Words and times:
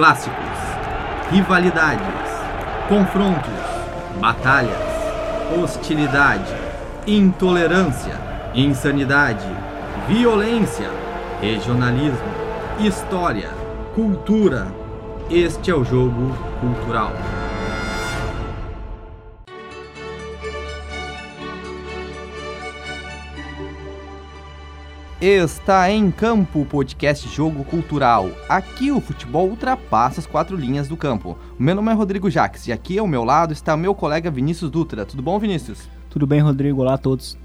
Clássicos, 0.00 0.34
rivalidades, 1.30 2.30
confrontos, 2.88 3.52
batalhas, 4.18 4.72
hostilidade, 5.54 6.54
intolerância, 7.06 8.18
insanidade, 8.54 9.46
violência, 10.08 10.88
regionalismo, 11.42 12.32
história, 12.78 13.50
cultura. 13.94 14.68
Este 15.28 15.70
é 15.70 15.74
o 15.74 15.84
jogo 15.84 16.34
cultural. 16.62 17.12
Está 25.20 25.90
em 25.90 26.10
campo 26.10 26.62
o 26.62 26.64
podcast 26.64 27.28
Jogo 27.28 27.62
Cultural. 27.62 28.30
Aqui 28.48 28.90
o 28.90 29.02
futebol 29.02 29.50
ultrapassa 29.50 30.18
as 30.18 30.26
quatro 30.26 30.56
linhas 30.56 30.88
do 30.88 30.96
campo. 30.96 31.36
O 31.58 31.62
meu 31.62 31.74
nome 31.74 31.90
é 31.90 31.94
Rodrigo 31.94 32.30
Jaques 32.30 32.66
e 32.66 32.72
aqui 32.72 32.98
ao 32.98 33.06
meu 33.06 33.22
lado 33.22 33.52
está 33.52 33.76
meu 33.76 33.94
colega 33.94 34.30
Vinícius 34.30 34.70
Dutra. 34.70 35.04
Tudo 35.04 35.22
bom, 35.22 35.38
Vinícius? 35.38 35.90
Tudo 36.08 36.26
bem, 36.26 36.40
Rodrigo? 36.40 36.80
Olá 36.80 36.94
a 36.94 36.98
todos. 36.98 37.36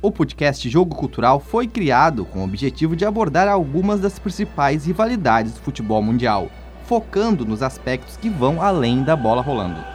O 0.00 0.12
podcast 0.12 0.70
Jogo 0.70 0.94
Cultural 0.94 1.40
foi 1.40 1.66
criado 1.66 2.24
com 2.24 2.38
o 2.38 2.44
objetivo 2.44 2.94
de 2.94 3.04
abordar 3.04 3.48
algumas 3.48 3.98
das 3.98 4.16
principais 4.16 4.86
rivalidades 4.86 5.54
do 5.54 5.60
futebol 5.60 6.00
mundial, 6.00 6.48
focando 6.84 7.44
nos 7.44 7.64
aspectos 7.64 8.16
que 8.16 8.30
vão 8.30 8.62
além 8.62 9.02
da 9.02 9.16
bola 9.16 9.42
rolando. 9.42 9.93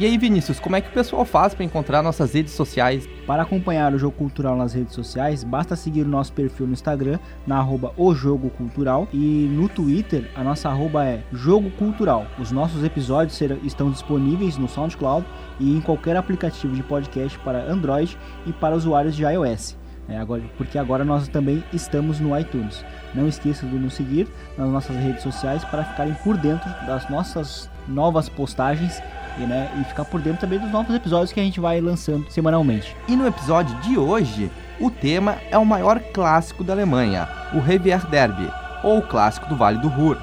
E 0.00 0.06
aí, 0.06 0.16
Vinícius, 0.16 0.58
como 0.58 0.76
é 0.76 0.80
que 0.80 0.88
o 0.88 0.92
pessoal 0.92 1.26
faz 1.26 1.52
para 1.52 1.62
encontrar 1.62 2.02
nossas 2.02 2.32
redes 2.32 2.54
sociais? 2.54 3.06
Para 3.26 3.42
acompanhar 3.42 3.92
o 3.92 3.98
Jogo 3.98 4.16
Cultural 4.16 4.56
nas 4.56 4.72
redes 4.72 4.94
sociais, 4.94 5.44
basta 5.44 5.76
seguir 5.76 6.04
o 6.04 6.08
nosso 6.08 6.32
perfil 6.32 6.66
no 6.66 6.72
Instagram, 6.72 7.18
na 7.46 7.58
arroba 7.58 7.92
o 7.98 8.14
Jogo 8.14 8.48
Cultural, 8.48 9.06
e 9.12 9.46
no 9.52 9.68
Twitter, 9.68 10.30
a 10.34 10.42
nossa 10.42 10.70
arroba 10.70 11.04
é 11.04 11.22
Jogo 11.30 11.70
Cultural. 11.72 12.26
Os 12.38 12.50
nossos 12.50 12.82
episódios 12.82 13.36
serão, 13.36 13.58
estão 13.62 13.90
disponíveis 13.90 14.56
no 14.56 14.68
SoundCloud 14.68 15.26
e 15.58 15.76
em 15.76 15.82
qualquer 15.82 16.16
aplicativo 16.16 16.74
de 16.74 16.82
podcast 16.82 17.38
para 17.40 17.70
Android 17.70 18.16
e 18.46 18.54
para 18.54 18.74
usuários 18.74 19.14
de 19.14 19.24
iOS. 19.24 19.76
É, 20.08 20.16
agora, 20.16 20.42
porque 20.56 20.78
agora 20.78 21.04
nós 21.04 21.28
também 21.28 21.62
estamos 21.74 22.18
no 22.20 22.36
iTunes. 22.38 22.82
Não 23.14 23.28
esqueça 23.28 23.66
de 23.66 23.76
nos 23.76 23.92
seguir 23.92 24.26
nas 24.56 24.70
nossas 24.70 24.96
redes 24.96 25.22
sociais 25.22 25.62
para 25.66 25.84
ficarem 25.84 26.14
por 26.24 26.38
dentro 26.38 26.70
das 26.86 27.08
nossas 27.10 27.70
novas 27.90 28.28
postagens 28.28 29.02
e, 29.38 29.42
né, 29.42 29.70
e 29.80 29.84
ficar 29.84 30.04
por 30.04 30.20
dentro 30.20 30.40
também 30.40 30.58
dos 30.58 30.70
novos 30.70 30.94
episódios 30.94 31.32
que 31.32 31.40
a 31.40 31.42
gente 31.42 31.60
vai 31.60 31.80
lançando 31.80 32.30
semanalmente. 32.30 32.94
E 33.08 33.16
no 33.16 33.26
episódio 33.26 33.78
de 33.80 33.98
hoje, 33.98 34.50
o 34.80 34.90
tema 34.90 35.36
é 35.50 35.58
o 35.58 35.66
maior 35.66 36.00
clássico 36.00 36.64
da 36.64 36.72
Alemanha, 36.72 37.28
o 37.52 37.58
Revier 37.60 38.06
Derby, 38.08 38.50
ou 38.82 38.98
o 38.98 39.06
clássico 39.06 39.48
do 39.48 39.56
Vale 39.56 39.78
do 39.78 39.88
Ruhr, 39.88 40.16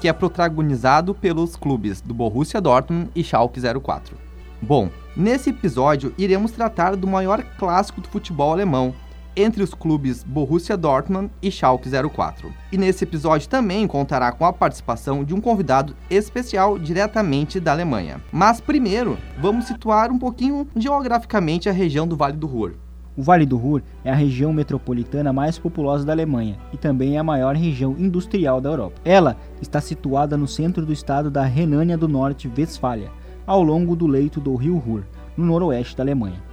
que 0.00 0.08
é 0.08 0.12
protagonizado 0.12 1.14
pelos 1.14 1.56
clubes 1.56 2.00
do 2.00 2.14
Borussia 2.14 2.60
Dortmund 2.60 3.10
e 3.14 3.24
Schalke 3.24 3.60
04. 3.60 4.16
Bom, 4.60 4.88
nesse 5.16 5.50
episódio 5.50 6.14
iremos 6.16 6.52
tratar 6.52 6.96
do 6.96 7.06
maior 7.06 7.42
clássico 7.58 8.00
do 8.00 8.08
futebol 8.08 8.52
alemão, 8.52 8.94
entre 9.38 9.62
os 9.62 9.72
clubes 9.72 10.24
Borussia 10.24 10.76
Dortmund 10.76 11.30
e 11.40 11.50
Schalke 11.50 11.88
04. 11.88 12.52
E 12.72 12.76
nesse 12.76 13.04
episódio 13.04 13.48
também 13.48 13.86
contará 13.86 14.32
com 14.32 14.44
a 14.44 14.52
participação 14.52 15.22
de 15.22 15.32
um 15.32 15.40
convidado 15.40 15.94
especial 16.10 16.78
diretamente 16.78 17.60
da 17.60 17.70
Alemanha. 17.72 18.20
Mas 18.32 18.60
primeiro, 18.60 19.16
vamos 19.40 19.66
situar 19.66 20.10
um 20.10 20.18
pouquinho 20.18 20.66
geograficamente 20.74 21.68
a 21.68 21.72
região 21.72 22.06
do 22.06 22.16
Vale 22.16 22.36
do 22.36 22.46
Ruhr. 22.46 22.72
O 23.16 23.22
Vale 23.22 23.46
do 23.46 23.56
Ruhr 23.56 23.82
é 24.04 24.10
a 24.10 24.14
região 24.14 24.52
metropolitana 24.52 25.32
mais 25.32 25.58
populosa 25.58 26.04
da 26.04 26.12
Alemanha 26.12 26.56
e 26.72 26.76
também 26.76 27.16
é 27.16 27.18
a 27.18 27.24
maior 27.24 27.56
região 27.56 27.96
industrial 27.98 28.60
da 28.60 28.70
Europa. 28.70 29.00
Ela 29.04 29.36
está 29.60 29.80
situada 29.80 30.36
no 30.36 30.46
centro 30.46 30.84
do 30.84 30.92
estado 30.92 31.30
da 31.30 31.44
Renânia 31.44 31.98
do 31.98 32.06
Norte-Westfália, 32.06 33.10
ao 33.46 33.62
longo 33.62 33.96
do 33.96 34.06
leito 34.06 34.40
do 34.40 34.54
rio 34.54 34.78
Ruhr, 34.78 35.02
no 35.36 35.46
noroeste 35.46 35.96
da 35.96 36.02
Alemanha. 36.02 36.47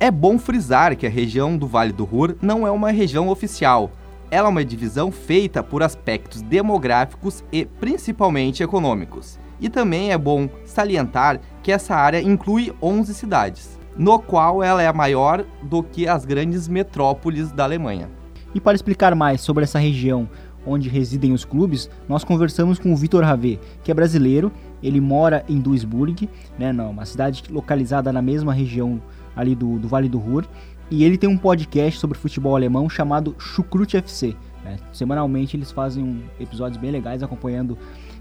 É 0.00 0.10
bom 0.10 0.38
frisar 0.38 0.96
que 0.96 1.06
a 1.06 1.10
região 1.10 1.56
do 1.56 1.68
Vale 1.68 1.92
do 1.92 2.04
Ruhr 2.04 2.34
não 2.42 2.66
é 2.66 2.70
uma 2.70 2.90
região 2.90 3.28
oficial. 3.28 3.92
Ela 4.28 4.48
é 4.48 4.50
uma 4.50 4.64
divisão 4.64 5.12
feita 5.12 5.62
por 5.62 5.84
aspectos 5.84 6.42
demográficos 6.42 7.44
e 7.52 7.64
principalmente 7.64 8.62
econômicos. 8.62 9.38
E 9.60 9.68
também 9.68 10.10
é 10.10 10.18
bom 10.18 10.48
salientar 10.64 11.40
que 11.62 11.70
essa 11.70 11.94
área 11.94 12.20
inclui 12.20 12.72
11 12.82 13.14
cidades, 13.14 13.78
no 13.96 14.18
qual 14.18 14.64
ela 14.64 14.82
é 14.82 14.92
maior 14.92 15.44
do 15.62 15.80
que 15.82 16.08
as 16.08 16.24
grandes 16.24 16.66
metrópoles 16.66 17.52
da 17.52 17.62
Alemanha. 17.62 18.10
E 18.52 18.60
para 18.60 18.74
explicar 18.74 19.14
mais 19.14 19.40
sobre 19.40 19.62
essa 19.62 19.78
região 19.78 20.28
onde 20.66 20.88
residem 20.88 21.32
os 21.32 21.44
clubes, 21.44 21.88
nós 22.08 22.24
conversamos 22.24 22.78
com 22.78 22.92
o 22.92 22.96
Vitor 22.96 23.22
Ravê, 23.22 23.60
que 23.82 23.90
é 23.90 23.94
brasileiro, 23.94 24.50
ele 24.82 25.00
mora 25.00 25.44
em 25.48 25.60
Duisburg, 25.60 26.28
né, 26.58 26.72
não, 26.72 26.90
uma 26.90 27.04
cidade 27.04 27.44
localizada 27.50 28.12
na 28.12 28.22
mesma 28.22 28.52
região 28.52 29.00
ali 29.34 29.54
do, 29.54 29.78
do 29.78 29.88
Vale 29.88 30.08
do 30.08 30.18
Ruhr. 30.18 30.44
E 30.90 31.04
ele 31.04 31.16
tem 31.16 31.28
um 31.28 31.38
podcast 31.38 31.98
sobre 31.98 32.18
futebol 32.18 32.54
alemão 32.54 32.88
chamado 32.88 33.34
Chucrute 33.38 33.96
FC. 33.96 34.36
Né? 34.64 34.78
Semanalmente 34.92 35.56
eles 35.56 35.70
fazem 35.70 36.22
episódios 36.38 36.80
bem 36.80 36.90
legais 36.90 37.22
acompanhando 37.22 37.78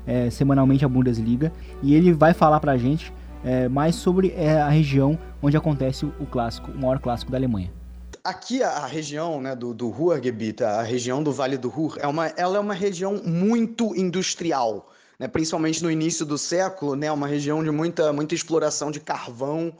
é, 0.08 0.30
semanalmente 0.30 0.86
a 0.86 0.88
Bundesliga. 0.88 1.52
E 1.82 1.94
ele 1.94 2.14
vai 2.14 2.34
falar 2.34 2.60
pra 2.60 2.78
gente 2.78 3.14
é, 3.44 3.68
mais 3.68 3.96
sobre 3.96 4.34
é, 4.36 4.62
a 4.62 4.70
região 4.70 5.18
onde 5.42 5.58
acontece 5.58 6.06
o, 6.06 6.26
clássico, 6.26 6.72
o 6.72 6.78
maior 6.78 7.00
clássico 7.00 7.32
da 7.32 7.38
Alemanha. 7.38 7.72
Aqui 8.24 8.64
a 8.64 8.86
região 8.86 9.42
né, 9.42 9.54
do, 9.54 9.74
do 9.74 9.90
Ruhrgebiet, 9.90 10.64
a 10.64 10.82
região 10.82 11.22
do 11.22 11.32
Vale 11.32 11.58
do 11.58 11.68
Ruhr, 11.68 11.98
é 12.00 12.08
uma, 12.08 12.28
ela 12.28 12.56
é 12.56 12.60
uma 12.60 12.74
região 12.74 13.22
muito 13.22 13.94
industrial, 13.98 14.90
né, 15.20 15.28
principalmente 15.28 15.84
no 15.84 15.92
início 15.92 16.26
do 16.26 16.38
século, 16.38 16.96
né, 16.96 17.12
uma 17.12 17.28
região 17.28 17.62
de 17.62 17.70
muita, 17.70 18.14
muita 18.14 18.34
exploração 18.34 18.92
de 18.92 19.02
carvão, 19.02 19.74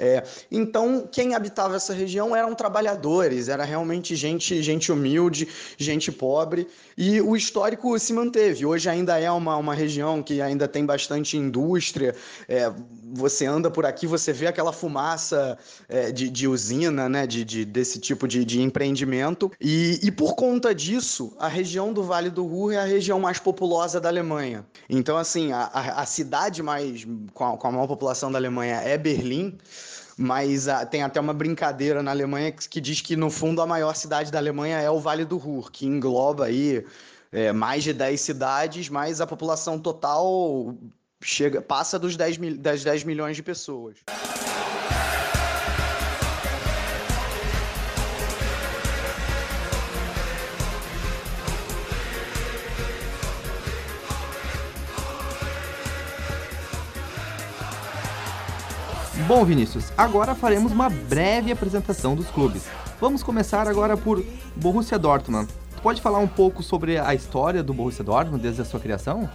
é, 0.00 0.24
então, 0.50 1.06
quem 1.12 1.34
habitava 1.34 1.76
essa 1.76 1.92
região 1.92 2.34
eram 2.34 2.54
trabalhadores, 2.54 3.50
era 3.50 3.64
realmente 3.64 4.16
gente, 4.16 4.62
gente 4.62 4.90
humilde, 4.90 5.46
gente 5.76 6.10
pobre, 6.10 6.66
e 6.96 7.20
o 7.20 7.36
histórico 7.36 7.98
se 7.98 8.14
manteve. 8.14 8.64
Hoje 8.64 8.88
ainda 8.88 9.18
é 9.18 9.30
uma, 9.30 9.56
uma 9.58 9.74
região 9.74 10.22
que 10.22 10.40
ainda 10.40 10.66
tem 10.66 10.86
bastante 10.86 11.36
indústria. 11.36 12.14
É, 12.48 12.72
você 13.12 13.44
anda 13.44 13.70
por 13.70 13.84
aqui, 13.84 14.06
você 14.06 14.32
vê 14.32 14.46
aquela 14.46 14.72
fumaça 14.72 15.58
é, 15.86 16.10
de, 16.10 16.30
de, 16.30 16.48
usina, 16.48 17.06
né, 17.06 17.26
de, 17.26 17.44
de 17.44 17.66
desse 17.66 18.00
tipo 18.00 18.26
de, 18.26 18.42
de 18.42 18.62
empreendimento. 18.62 19.52
E, 19.60 20.00
e, 20.02 20.10
por 20.10 20.34
conta 20.34 20.74
disso, 20.74 21.36
a 21.38 21.46
região 21.46 21.92
do 21.92 22.02
Vale 22.02 22.30
do 22.30 22.46
Ruhr 22.46 22.72
é 22.72 22.78
a 22.78 22.84
região 22.84 23.20
mais 23.20 23.38
populosa 23.38 24.00
da 24.00 24.08
Alemanha. 24.08 24.64
Então, 24.88 25.18
assim, 25.18 25.52
a, 25.52 25.64
a, 25.64 26.02
a 26.02 26.06
cidade 26.06 26.62
mais 26.62 27.06
com 27.34 27.44
a, 27.44 27.56
com 27.58 27.66
a 27.66 27.70
maior 27.70 27.86
população 27.86 28.32
da 28.32 28.38
Alemanha 28.38 28.76
é 28.76 28.96
Berlim. 28.96 29.58
Mas 30.22 30.68
ah, 30.68 30.84
tem 30.84 31.02
até 31.02 31.18
uma 31.18 31.32
brincadeira 31.32 32.02
na 32.02 32.10
Alemanha 32.10 32.52
que, 32.52 32.68
que, 32.68 32.78
diz 32.78 33.00
que, 33.00 33.16
no 33.16 33.30
fundo, 33.30 33.62
a 33.62 33.66
maior 33.66 33.94
cidade 33.94 34.30
da 34.30 34.36
Alemanha 34.36 34.78
é 34.78 34.90
o 34.90 35.00
Vale 35.00 35.24
do 35.24 35.38
Ruhr, 35.38 35.70
que 35.72 35.86
engloba 35.86 36.44
aí 36.44 36.84
é, 37.32 37.52
mais 37.52 37.82
de 37.82 37.94
10 37.94 38.20
cidades, 38.20 38.90
mas 38.90 39.22
a 39.22 39.26
população 39.26 39.78
total 39.78 40.76
chega 41.22 41.62
passa 41.62 41.98
dos 41.98 42.18
10, 42.18 42.36
mil, 42.36 42.58
das 42.58 42.84
10 42.84 43.04
milhões 43.04 43.34
de 43.34 43.42
pessoas. 43.42 43.96
Bom, 59.30 59.44
Vinícius, 59.44 59.92
agora 59.96 60.34
faremos 60.34 60.72
uma 60.72 60.90
breve 60.90 61.52
apresentação 61.52 62.16
dos 62.16 62.26
clubes. 62.30 62.66
Vamos 63.00 63.22
começar 63.22 63.68
agora 63.68 63.96
por 63.96 64.20
Borussia 64.56 64.98
Dortmund. 64.98 65.48
Tu 65.76 65.80
pode 65.80 66.02
falar 66.02 66.18
um 66.18 66.26
pouco 66.26 66.64
sobre 66.64 66.98
a 66.98 67.14
história 67.14 67.62
do 67.62 67.72
Borussia 67.72 68.02
Dortmund 68.02 68.42
desde 68.42 68.60
a 68.60 68.64
sua 68.64 68.80
criação? 68.80 69.30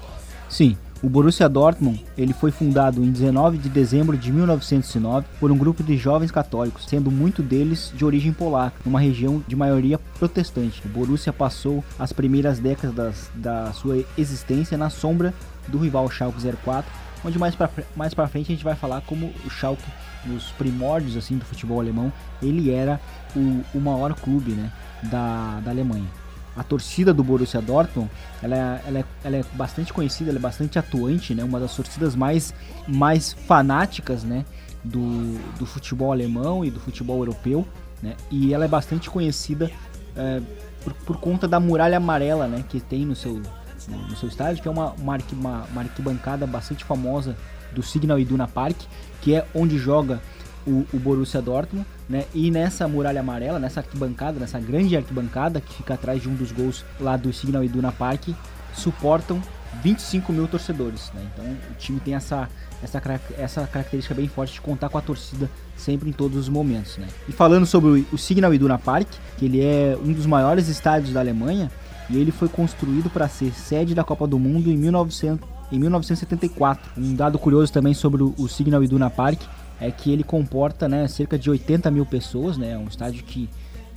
Sim, 0.50 0.76
o 1.02 1.08
Borussia 1.08 1.48
Dortmund 1.48 2.06
ele 2.18 2.34
foi 2.34 2.52
fundado 2.52 3.02
em 3.02 3.10
19 3.10 3.58
de 3.58 3.70
dezembro 3.70 4.18
de 4.18 4.34
1909 4.34 5.28
por 5.40 5.50
um 5.50 5.58
grupo 5.58 5.82
de 5.82 5.96
jovens 5.96 6.30
católicos, 6.30 6.86
sendo 6.90 7.10
muito 7.10 7.42
deles 7.42 7.94
de 7.96 8.04
origem 8.04 8.34
polaca, 8.34 8.76
numa 8.86 9.00
região 9.00 9.42
de 9.48 9.56
maioria 9.56 9.98
protestante. 10.20 10.86
O 10.86 10.90
Borussia 10.90 11.32
passou 11.32 11.82
as 11.98 12.12
primeiras 12.12 12.60
décadas 12.60 13.30
da 13.34 13.72
sua 13.72 14.04
existência 14.18 14.78
na 14.78 14.90
sombra 14.90 15.34
do 15.70 15.78
rival 15.78 16.12
Schalke 16.12 16.42
04 16.42 17.05
onde 17.26 17.40
mais 17.40 17.56
para 17.56 17.70
mais 17.96 18.14
pra 18.14 18.28
frente 18.28 18.52
a 18.52 18.56
gente 18.56 18.64
vai 18.64 18.76
falar 18.76 19.02
como 19.02 19.34
o 19.44 19.50
Schalke, 19.50 19.84
nos 20.26 20.52
primórdios 20.52 21.18
assim 21.18 21.38
do 21.38 21.46
futebol 21.46 21.80
alemão, 21.80 22.12
ele 22.42 22.72
era 22.72 23.00
o, 23.36 23.64
o 23.74 23.80
maior 23.80 24.14
clube 24.14 24.52
né, 24.52 24.72
da, 25.04 25.60
da 25.62 25.72
Alemanha. 25.72 26.08
A 26.56 26.64
torcida 26.64 27.14
do 27.14 27.22
Borussia 27.22 27.62
Dortmund, 27.62 28.10
ela 28.42 28.56
é, 28.56 28.82
ela, 28.88 29.00
é, 29.00 29.06
ela 29.26 29.38
é 29.38 29.44
bastante 29.54 29.92
conhecida, 29.92 30.30
ela 30.30 30.40
é 30.40 30.42
bastante 30.42 30.80
atuante, 30.80 31.34
né, 31.36 31.44
uma 31.44 31.60
das 31.60 31.76
torcidas 31.76 32.16
mais, 32.16 32.54
mais 32.88 33.34
fanáticas 33.34 34.24
né, 34.24 34.46
do, 34.84 35.38
do 35.60 35.66
futebol 35.66 36.12
alemão 36.12 36.64
e 36.64 36.72
do 36.72 36.80
futebol 36.80 37.18
europeu, 37.18 37.68
né, 38.02 38.16
e 38.32 38.54
ela 38.54 38.66
é 38.66 38.68
bastante 38.70 39.10
conhecida 39.10 39.70
é, 40.16 40.42
por, 40.84 40.94
por 40.94 41.18
conta 41.18 41.46
da 41.48 41.60
muralha 41.60 41.98
amarela 41.98 42.48
né, 42.48 42.64
que 42.70 42.80
tem 42.80 43.06
no 43.06 43.16
seu, 43.16 43.42
no, 43.88 43.98
no 43.98 44.16
seu 44.16 44.30
estádio, 44.30 44.62
que 44.62 44.68
é 44.68 44.72
uma, 44.72 44.92
uma, 44.94 45.18
uma, 45.34 45.64
uma 45.72 45.82
arquibancada 45.82 46.46
bastante 46.46 46.84
famosa 46.84 47.36
do 47.72 47.84
Signal 47.84 48.20
Iduna 48.20 48.48
Park, 48.48 48.78
que 49.22 49.36
é 49.36 49.46
onde 49.54 49.78
joga 49.78 50.22
o, 50.66 50.86
o, 50.94 51.00
Borussia 51.00 51.42
Dortmund, 51.42 51.86
né? 52.10 52.26
E 52.34 52.50
nessa 52.50 52.88
muralha 52.88 53.20
amarela, 53.20 53.60
nessa 53.60 53.82
arquibancada, 53.82 54.40
nessa 54.40 54.60
grande 54.60 54.96
arquibancada 54.96 55.62
que 55.62 55.74
fica 55.74 55.94
atrás 55.94 56.22
de 56.22 56.30
um 56.30 56.36
dos 56.36 56.52
gols 56.52 56.84
lá 57.00 57.16
do 57.18 57.32
Signal 57.32 57.64
Iduna 57.64 57.92
Park, 57.92 58.30
suportam 58.74 59.42
25 59.84 60.32
mil 60.32 60.48
torcedores, 60.48 61.12
né? 61.14 61.22
Então 61.34 61.46
o 61.46 61.76
time 61.78 62.00
tem 62.00 62.16
essa, 62.16 62.50
essa, 62.82 63.02
essa 63.38 63.68
característica 63.68 64.16
bem 64.16 64.28
forte 64.28 64.54
de 64.54 64.62
contar 64.62 64.90
com 64.90 64.98
a 64.98 65.02
torcida 65.02 65.50
sempre 65.76 66.10
em 66.10 66.14
todos 66.14 66.38
os 66.38 66.50
momentos, 66.50 66.98
né? 66.98 67.08
E 67.28 67.32
falando 67.32 67.66
sobre 67.66 68.06
o 68.12 68.18
Signal 68.18 68.54
Iduna 68.54 68.78
Park, 68.78 69.08
que 69.38 69.46
ele 69.46 69.62
é 69.62 69.98
um 70.02 70.14
dos 70.14 70.26
maiores 70.26 70.68
estádios 70.68 71.14
da 71.14 71.20
Alemanha, 71.20 71.70
e 72.10 72.18
ele 72.18 72.32
foi 72.32 72.48
construído 72.48 73.10
para 73.10 73.28
ser 73.28 73.54
sede 73.54 73.96
da 73.96 74.04
Copa 74.04 74.28
do 74.28 74.38
Mundo 74.38 74.72
em 74.72 74.78
1900 74.78 75.56
em 75.72 75.80
1974. 75.80 76.92
Um 76.98 77.16
dado 77.16 77.40
curioso 77.40 77.72
também 77.72 77.94
sobre 77.94 78.24
o 78.24 78.48
Signal 78.48 78.84
Iduna 78.84 79.10
Park 79.10 79.42
é 79.80 79.92
que 79.92 80.12
ele 80.12 80.24
comporta 80.24 80.88
né, 80.88 81.08
cerca 81.08 81.38
de 81.38 81.50
80 81.50 81.90
mil 81.92 82.06
pessoas, 82.06 82.58
né, 82.58 82.78
um 82.78 82.88
estádio 82.88 83.24
que, 83.24 83.50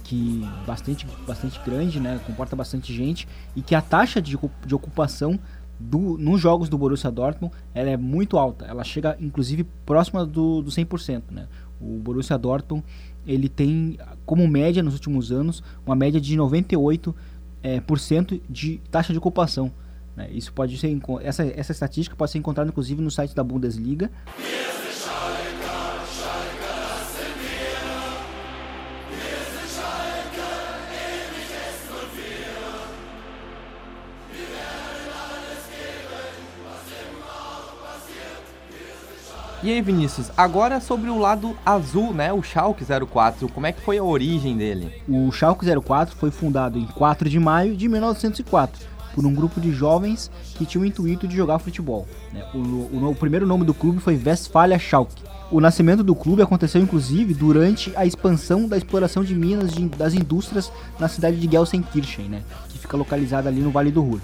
que 0.02 0.44
bastante, 0.66 1.06
bastante 1.26 1.60
grande, 1.64 2.00
né, 2.00 2.20
comporta 2.26 2.56
bastante 2.56 2.92
gente 2.92 3.28
e 3.54 3.62
que 3.62 3.74
a 3.74 3.80
taxa 3.80 4.20
de, 4.20 4.36
de 4.66 4.74
ocupação 4.74 5.38
do, 5.78 6.18
nos 6.18 6.40
jogos 6.40 6.68
do 6.68 6.76
Borussia 6.76 7.10
Dortmund 7.10 7.54
ela 7.72 7.90
é 7.90 7.96
muito 7.96 8.36
alta, 8.36 8.64
ela 8.64 8.82
chega 8.82 9.16
inclusive 9.20 9.64
próxima 9.86 10.26
do, 10.26 10.62
do 10.62 10.70
100%. 10.70 11.22
Né. 11.30 11.46
O 11.80 11.98
Borussia 11.98 12.36
Dortmund 12.36 12.84
ele 13.24 13.48
tem 13.48 13.98
como 14.26 14.48
média 14.48 14.82
nos 14.82 14.94
últimos 14.94 15.30
anos 15.30 15.62
uma 15.86 15.94
média 15.94 16.20
de 16.20 16.36
98% 16.36 17.14
é, 17.62 17.80
por 17.80 17.98
cento 17.98 18.40
de 18.48 18.80
taxa 18.90 19.12
de 19.12 19.18
ocupação. 19.18 19.72
Né? 20.16 20.28
Isso 20.30 20.52
pode 20.52 20.76
ser 20.78 20.96
essa, 21.22 21.44
essa 21.44 21.72
estatística 21.72 22.16
pode 22.16 22.30
ser 22.30 22.38
encontrada 22.38 22.68
inclusive 22.68 23.00
no 23.00 23.10
site 23.10 23.34
da 23.34 23.44
Bundesliga. 23.44 24.10
E 39.60 39.72
aí, 39.72 39.82
Vinícius, 39.82 40.30
agora 40.36 40.80
sobre 40.80 41.10
o 41.10 41.18
lado 41.18 41.56
azul, 41.66 42.14
né? 42.14 42.32
O 42.32 42.40
Schalke 42.44 42.84
04, 42.84 43.48
como 43.48 43.66
é 43.66 43.72
que 43.72 43.80
foi 43.80 43.98
a 43.98 44.04
origem 44.04 44.56
dele? 44.56 45.02
O 45.08 45.32
Schalke 45.32 45.66
04 45.66 46.14
foi 46.14 46.30
fundado 46.30 46.78
em 46.78 46.86
4 46.86 47.28
de 47.28 47.40
maio 47.40 47.76
de 47.76 47.88
1904 47.88 48.86
por 49.16 49.26
um 49.26 49.34
grupo 49.34 49.60
de 49.60 49.72
jovens 49.72 50.30
que 50.54 50.64
tinham 50.64 50.84
o 50.84 50.86
intuito 50.86 51.26
de 51.26 51.36
jogar 51.36 51.58
futebol. 51.58 52.06
Né? 52.32 52.44
O, 52.54 52.58
o, 52.58 53.10
o, 53.10 53.14
primeiro 53.16 53.44
nome 53.48 53.64
do 53.64 53.74
clube 53.74 53.98
foi 53.98 54.16
Westfalia 54.16 54.78
Schalke. 54.78 55.24
O 55.50 55.60
nascimento 55.60 56.04
do 56.04 56.14
clube 56.14 56.40
aconteceu 56.40 56.80
inclusive 56.80 57.34
durante 57.34 57.92
a 57.96 58.06
expansão 58.06 58.68
da 58.68 58.76
exploração 58.76 59.24
de 59.24 59.34
minas 59.34 59.72
de, 59.72 59.88
das 59.88 60.14
indústrias 60.14 60.70
na 61.00 61.08
cidade 61.08 61.36
de 61.36 61.50
Gelsenkirchen, 61.50 62.28
né? 62.28 62.42
que 62.68 62.78
fica 62.78 62.96
localizada 62.96 63.48
ali 63.48 63.60
no 63.60 63.72
Vale 63.72 63.90
do 63.90 64.02
Ruhr. 64.02 64.20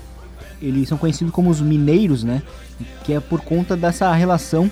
Eles 0.63 0.89
são 0.89 0.97
conhecidos 0.97 1.35
como 1.35 1.51
os 1.51 1.61
mineiros, 1.61 2.23
né? 2.23 2.41
que 3.03 3.13
é 3.13 3.19
por 3.19 3.41
conta 3.41 3.77
dessa 3.77 4.13
relação 4.13 4.71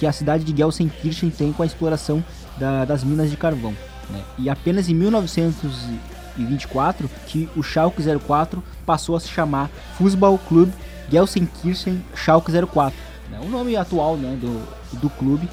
que 0.00 0.06
a 0.06 0.12
cidade 0.12 0.44
de 0.44 0.56
Gelsenkirchen 0.56 1.28
tem 1.28 1.52
com 1.52 1.62
a 1.62 1.66
exploração 1.66 2.24
da, 2.56 2.86
das 2.86 3.04
minas 3.04 3.30
de 3.30 3.36
carvão. 3.36 3.74
Né? 4.08 4.22
E 4.38 4.48
apenas 4.48 4.88
em 4.88 4.94
1924 4.94 7.10
que 7.26 7.50
o 7.54 7.62
Schalke 7.62 8.02
04 8.02 8.64
passou 8.86 9.14
a 9.14 9.20
se 9.20 9.28
chamar 9.28 9.68
Fußball 9.98 10.38
Club 10.48 10.70
Gelsenkirchen 11.10 12.02
Schalke 12.14 12.50
04. 12.50 12.98
Né? 13.30 13.40
O 13.44 13.50
nome 13.50 13.76
atual 13.76 14.16
né, 14.16 14.38
do, 14.40 14.66
do 14.98 15.10
clube, 15.10 15.46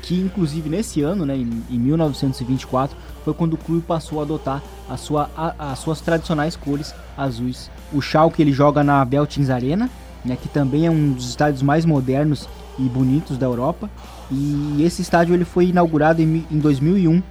que 0.00 0.18
inclusive 0.18 0.70
nesse 0.70 1.02
ano, 1.02 1.26
né, 1.26 1.36
em, 1.36 1.62
em 1.68 1.78
1924, 1.78 2.96
foi 3.22 3.34
quando 3.34 3.52
o 3.52 3.58
clube 3.58 3.82
passou 3.82 4.20
a 4.20 4.22
adotar 4.22 4.62
a 4.88 4.96
sua, 4.96 5.30
a, 5.36 5.72
as 5.72 5.80
suas 5.80 6.00
tradicionais 6.00 6.56
cores 6.56 6.94
azuis. 7.14 7.70
O 7.92 8.00
Schalke 8.00 8.40
ele 8.40 8.52
joga 8.52 8.82
na 8.82 9.04
Beltins 9.04 9.50
Arena, 9.50 9.90
né, 10.24 10.34
que 10.34 10.48
também 10.48 10.86
é 10.86 10.90
um 10.90 11.12
dos 11.12 11.28
estádios 11.28 11.60
mais 11.60 11.84
modernos 11.84 12.48
e 12.84 12.88
bonitos 12.88 13.38
da 13.38 13.46
Europa. 13.46 13.90
E 14.30 14.82
esse 14.82 15.02
estádio 15.02 15.34
ele 15.34 15.44
foi 15.44 15.66
inaugurado 15.66 16.20
em, 16.20 16.44
em 16.50 16.58
2001 16.58 17.22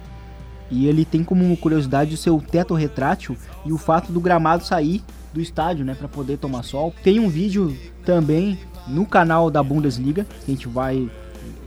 e 0.70 0.86
ele 0.86 1.04
tem 1.04 1.22
como 1.22 1.54
curiosidade 1.56 2.14
o 2.14 2.16
seu 2.16 2.40
teto 2.40 2.74
retrátil 2.74 3.36
e 3.64 3.72
o 3.72 3.78
fato 3.78 4.10
do 4.10 4.20
gramado 4.20 4.64
sair 4.64 5.02
do 5.32 5.40
estádio, 5.40 5.84
né, 5.84 5.94
para 5.94 6.08
poder 6.08 6.38
tomar 6.38 6.62
sol. 6.62 6.94
Tem 7.02 7.20
um 7.20 7.28
vídeo 7.28 7.76
também 8.04 8.58
no 8.88 9.06
canal 9.06 9.50
da 9.50 9.62
Bundesliga 9.62 10.24
que 10.24 10.50
a 10.50 10.54
gente 10.54 10.68
vai 10.68 11.10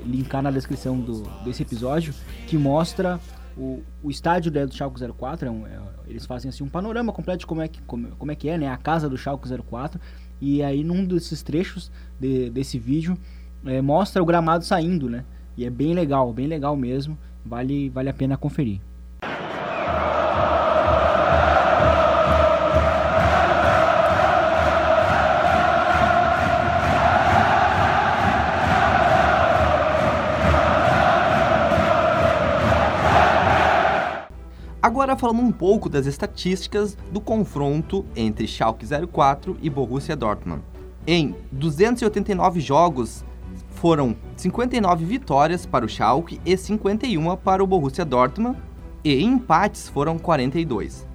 linkar 0.06 0.42
na 0.42 0.52
descrição 0.52 1.00
do, 1.00 1.24
desse 1.44 1.62
episódio 1.62 2.14
que 2.48 2.58
mostra 2.58 3.20
o, 3.58 3.82
o 4.04 4.10
estádio 4.10 4.52
do 4.52 4.74
Schalke 4.74 5.00
04. 5.12 5.48
É 5.48 5.52
um, 5.52 5.68
é, 5.68 5.80
eles 6.08 6.26
fazem 6.26 6.50
assim 6.50 6.64
um 6.64 6.70
panorama 6.70 7.12
completo 7.12 7.40
de 7.40 7.46
como 7.46 7.62
é 7.62 7.68
que 7.68 7.82
como, 7.84 8.08
como 8.16 8.32
é 8.32 8.36
que 8.36 8.50
é, 8.50 8.58
né, 8.58 8.68
a 8.68 8.78
casa 8.78 9.10
do 9.10 9.18
Schalke 9.18 9.48
04. 9.48 10.00
E 10.42 10.62
aí 10.62 10.84
num 10.84 11.06
desses 11.06 11.42
trechos 11.42 11.92
de, 12.20 12.50
desse 12.50 12.78
vídeo 12.78 13.18
é, 13.65 13.81
mostra 13.81 14.21
o 14.21 14.25
gramado 14.25 14.63
saindo, 14.63 15.09
né? 15.09 15.25
E 15.57 15.65
é 15.65 15.69
bem 15.69 15.94
legal, 15.94 16.31
bem 16.31 16.47
legal 16.47 16.75
mesmo. 16.75 17.17
Vale, 17.45 17.89
vale 17.89 18.09
a 18.09 18.13
pena 18.13 18.38
conferir. 18.38 18.79
Agora 34.81 35.15
falando 35.15 35.41
um 35.41 35.51
pouco 35.51 35.89
das 35.89 36.06
estatísticas 36.06 36.95
do 37.12 37.19
confronto 37.19 38.06
entre 38.15 38.47
Schalke 38.47 38.85
04 39.12 39.57
e 39.59 39.67
Borussia 39.67 40.15
Dortmund. 40.15 40.62
Em 41.07 41.35
289 41.51 42.59
jogos, 42.59 43.25
foram 43.86 44.18
59 44.36 45.06
vitórias 45.06 45.64
para 45.64 45.86
o 45.86 45.88
Schalke 45.88 46.42
e 46.44 46.58
51 46.58 47.38
para 47.38 47.64
o 47.64 47.68
Borussia 47.68 48.04
Dortmund, 48.04 48.60
e 49.04 49.24
empates 49.24 49.88
foram 49.88 50.18
42. 50.18 51.06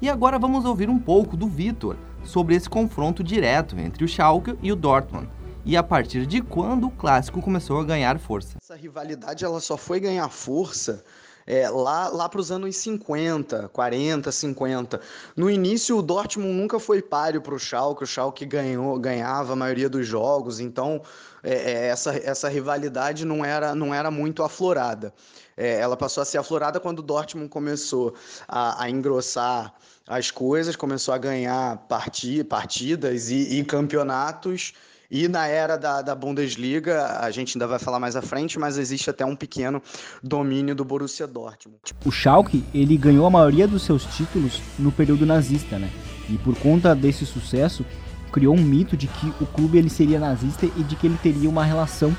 E 0.00 0.08
agora 0.08 0.38
vamos 0.38 0.64
ouvir 0.64 0.88
um 0.88 0.98
pouco 0.98 1.36
do 1.36 1.46
Vitor 1.46 1.94
sobre 2.24 2.54
esse 2.54 2.70
confronto 2.70 3.22
direto 3.22 3.78
entre 3.78 4.02
o 4.02 4.08
Schalke 4.08 4.58
e 4.62 4.72
o 4.72 4.76
Dortmund 4.76 5.28
e 5.62 5.76
a 5.76 5.82
partir 5.82 6.24
de 6.24 6.40
quando 6.40 6.86
o 6.86 6.90
clássico 6.90 7.42
começou 7.42 7.78
a 7.80 7.84
ganhar 7.84 8.18
força. 8.18 8.56
Essa 8.62 8.76
rivalidade 8.76 9.44
ela 9.44 9.60
só 9.60 9.76
foi 9.76 10.00
ganhar 10.00 10.30
força 10.30 11.04
é, 11.46 11.68
lá, 11.70 12.08
lá 12.08 12.28
para 12.28 12.40
os 12.40 12.50
anos 12.50 12.76
50, 12.76 13.68
40, 13.68 14.32
50. 14.32 15.00
No 15.36 15.48
início, 15.48 15.96
o 15.96 16.02
Dortmund 16.02 16.52
nunca 16.52 16.80
foi 16.80 17.00
páreo 17.00 17.40
para 17.40 17.54
o 17.54 17.58
Schalke, 17.58 18.02
o 18.02 18.06
Schalke 18.06 18.44
ganhou, 18.44 18.98
ganhava 18.98 19.52
a 19.52 19.56
maioria 19.56 19.88
dos 19.88 20.06
jogos, 20.06 20.58
então 20.58 21.00
é, 21.46 21.54
é, 21.54 21.86
essa, 21.86 22.16
essa 22.16 22.48
rivalidade 22.48 23.24
não 23.24 23.44
era, 23.44 23.72
não 23.72 23.94
era 23.94 24.10
muito 24.10 24.42
aflorada. 24.42 25.14
É, 25.56 25.78
ela 25.78 25.96
passou 25.96 26.20
a 26.20 26.24
ser 26.24 26.38
aflorada 26.38 26.80
quando 26.80 26.98
o 26.98 27.02
Dortmund 27.02 27.48
começou 27.48 28.14
a, 28.48 28.82
a 28.82 28.90
engrossar 28.90 29.72
as 30.08 30.30
coisas, 30.30 30.74
começou 30.74 31.14
a 31.14 31.18
ganhar 31.18 31.76
parti, 31.88 32.42
partidas 32.42 33.30
e, 33.30 33.60
e 33.60 33.64
campeonatos 33.64 34.72
e 35.10 35.28
na 35.28 35.46
era 35.46 35.76
da, 35.76 36.02
da 36.02 36.14
Bundesliga, 36.14 37.20
a 37.20 37.30
gente 37.30 37.56
ainda 37.56 37.66
vai 37.66 37.78
falar 37.78 38.00
mais 38.00 38.16
à 38.16 38.22
frente, 38.22 38.58
mas 38.58 38.76
existe 38.76 39.08
até 39.08 39.24
um 39.24 39.36
pequeno 39.36 39.80
domínio 40.22 40.74
do 40.74 40.84
Borussia 40.84 41.26
Dortmund. 41.26 41.80
O 42.04 42.10
Schalke, 42.10 42.64
ele 42.74 42.96
ganhou 42.96 43.24
a 43.24 43.30
maioria 43.30 43.68
dos 43.68 43.84
seus 43.84 44.04
títulos 44.04 44.60
no 44.78 44.90
período 44.90 45.24
nazista, 45.24 45.78
né? 45.78 45.90
E 46.28 46.36
por 46.38 46.58
conta 46.58 46.94
desse 46.94 47.24
sucesso, 47.24 47.86
criou 48.32 48.54
um 48.54 48.62
mito 48.62 48.96
de 48.96 49.06
que 49.06 49.32
o 49.40 49.46
clube 49.46 49.78
ele 49.78 49.90
seria 49.90 50.18
nazista 50.18 50.66
e 50.66 50.82
de 50.82 50.96
que 50.96 51.06
ele 51.06 51.18
teria 51.22 51.48
uma 51.48 51.64
relação 51.64 52.16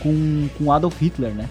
com, 0.00 0.48
com 0.56 0.72
Adolf 0.72 1.00
Hitler, 1.00 1.32
né? 1.32 1.48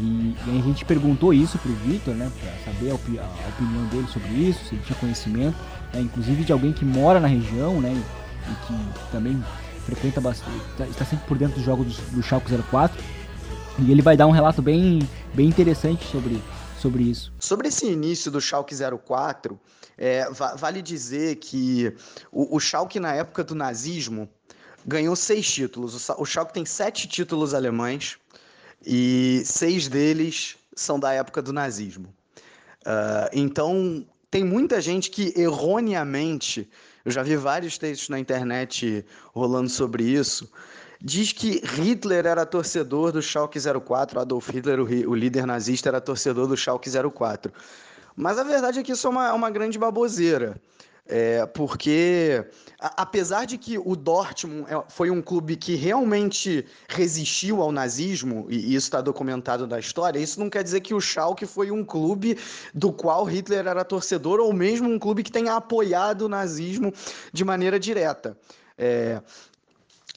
E, 0.00 0.34
e 0.46 0.58
a 0.58 0.62
gente 0.62 0.84
perguntou 0.84 1.32
isso 1.32 1.58
pro 1.58 1.72
Victor, 1.72 2.14
né? 2.14 2.30
Pra 2.40 2.72
saber 2.72 2.90
a, 2.90 2.94
opi 2.94 3.18
a, 3.18 3.48
opinião 3.48 3.84
dele 3.86 4.06
sobre 4.08 4.30
isso, 4.30 4.64
se 4.64 4.74
ele 4.74 4.82
tinha 4.84 4.98
conhecimento, 4.98 5.56
né, 5.92 6.00
inclusive 6.00 6.44
de 6.44 6.52
alguém 6.52 6.72
que 6.72 6.84
mora 6.84 7.20
na 7.20 7.28
região, 7.28 7.80
né? 7.80 7.92
E 7.92 8.66
que 8.66 9.10
também 9.10 9.42
frequenta 9.84 10.20
bastante, 10.20 10.58
tá, 10.76 10.86
está 10.86 11.04
sempre 11.04 11.26
por 11.26 11.38
dentro 11.38 11.56
dos 11.56 11.64
jogos 11.64 11.96
do, 11.96 12.16
do 12.16 12.22
Schalke 12.22 12.50
04. 12.70 13.02
E 13.78 13.90
ele 13.90 14.02
vai 14.02 14.16
dar 14.16 14.26
um 14.26 14.30
relato 14.30 14.60
bem, 14.60 14.98
bem 15.34 15.48
interessante 15.48 16.04
sobre, 16.04 16.42
sobre 16.82 17.04
isso. 17.04 17.32
Sobre 17.38 17.68
esse 17.68 17.86
início 17.86 18.30
do 18.30 18.40
Schalke 18.40 18.74
04, 18.74 19.58
é, 19.96 20.28
vale 20.56 20.82
dizer 20.82 21.36
que 21.36 21.94
o, 22.32 22.56
o 22.56 22.60
Schalke 22.60 22.98
na 22.98 23.14
época 23.14 23.44
do 23.44 23.54
nazismo 23.54 24.28
ganhou 24.84 25.14
seis 25.14 25.48
títulos. 25.48 26.08
O, 26.08 26.22
o 26.22 26.26
Schalke 26.26 26.52
tem 26.52 26.66
sete 26.66 27.06
títulos 27.06 27.54
alemães 27.54 28.18
e 28.84 29.42
seis 29.44 29.86
deles 29.86 30.56
são 30.74 30.98
da 30.98 31.12
época 31.12 31.40
do 31.40 31.52
nazismo. 31.52 32.12
Uh, 32.84 33.30
então 33.32 34.04
tem 34.28 34.42
muita 34.42 34.80
gente 34.80 35.08
que 35.08 35.32
erroneamente 35.36 36.68
eu 37.04 37.12
já 37.12 37.22
vi 37.22 37.36
vários 37.36 37.78
textos 37.78 38.08
na 38.08 38.18
internet 38.18 39.04
rolando 39.32 39.68
sobre 39.68 40.04
isso, 40.04 40.50
diz 41.02 41.32
que 41.32 41.60
Hitler 41.64 42.26
era 42.26 42.46
torcedor 42.46 43.10
do 43.10 43.20
Schalke 43.20 43.58
04, 43.58 44.20
Adolf 44.20 44.48
Hitler, 44.48 44.80
o, 44.80 45.14
líder 45.14 45.46
nazista, 45.46 45.88
era 45.88 46.00
torcedor 46.00 46.46
do 46.46 46.56
Schalke 46.56 46.88
04. 46.90 47.52
Mas 48.14 48.38
a 48.38 48.44
verdade 48.44 48.78
é 48.78 48.82
que 48.82 48.92
isso 48.92 49.06
é 49.06 49.10
uma, 49.10 49.32
uma 49.32 49.50
grande 49.50 49.78
baboseira. 49.78 50.60
É, 51.04 51.44
porque, 51.46 52.46
a, 52.78 53.02
apesar 53.02 53.44
de 53.44 53.58
que 53.58 53.76
o 53.76 53.96
Dortmund 53.96 54.72
é, 54.72 54.80
foi 54.88 55.10
um 55.10 55.20
clube 55.20 55.56
que 55.56 55.74
realmente 55.74 56.64
resistiu 56.88 57.60
ao 57.60 57.72
nazismo, 57.72 58.46
e 58.48 58.72
isso 58.72 58.86
está 58.86 59.00
documentado 59.00 59.66
na 59.66 59.80
história, 59.80 60.20
isso 60.20 60.38
não 60.38 60.48
quer 60.48 60.62
dizer 60.62 60.80
que 60.80 60.94
o 60.94 61.00
Schalke 61.00 61.44
foi 61.44 61.72
um 61.72 61.84
clube 61.84 62.38
do 62.72 62.92
qual 62.92 63.24
Hitler 63.24 63.66
era 63.66 63.84
torcedor, 63.84 64.38
ou 64.38 64.52
mesmo 64.52 64.88
um 64.88 64.98
clube 65.00 65.24
que 65.24 65.32
tenha 65.32 65.56
apoiado 65.56 66.22
o 66.22 66.28
nazismo 66.28 66.92
de 67.32 67.44
maneira 67.44 67.80
direta. 67.80 68.38
É, 68.78 69.20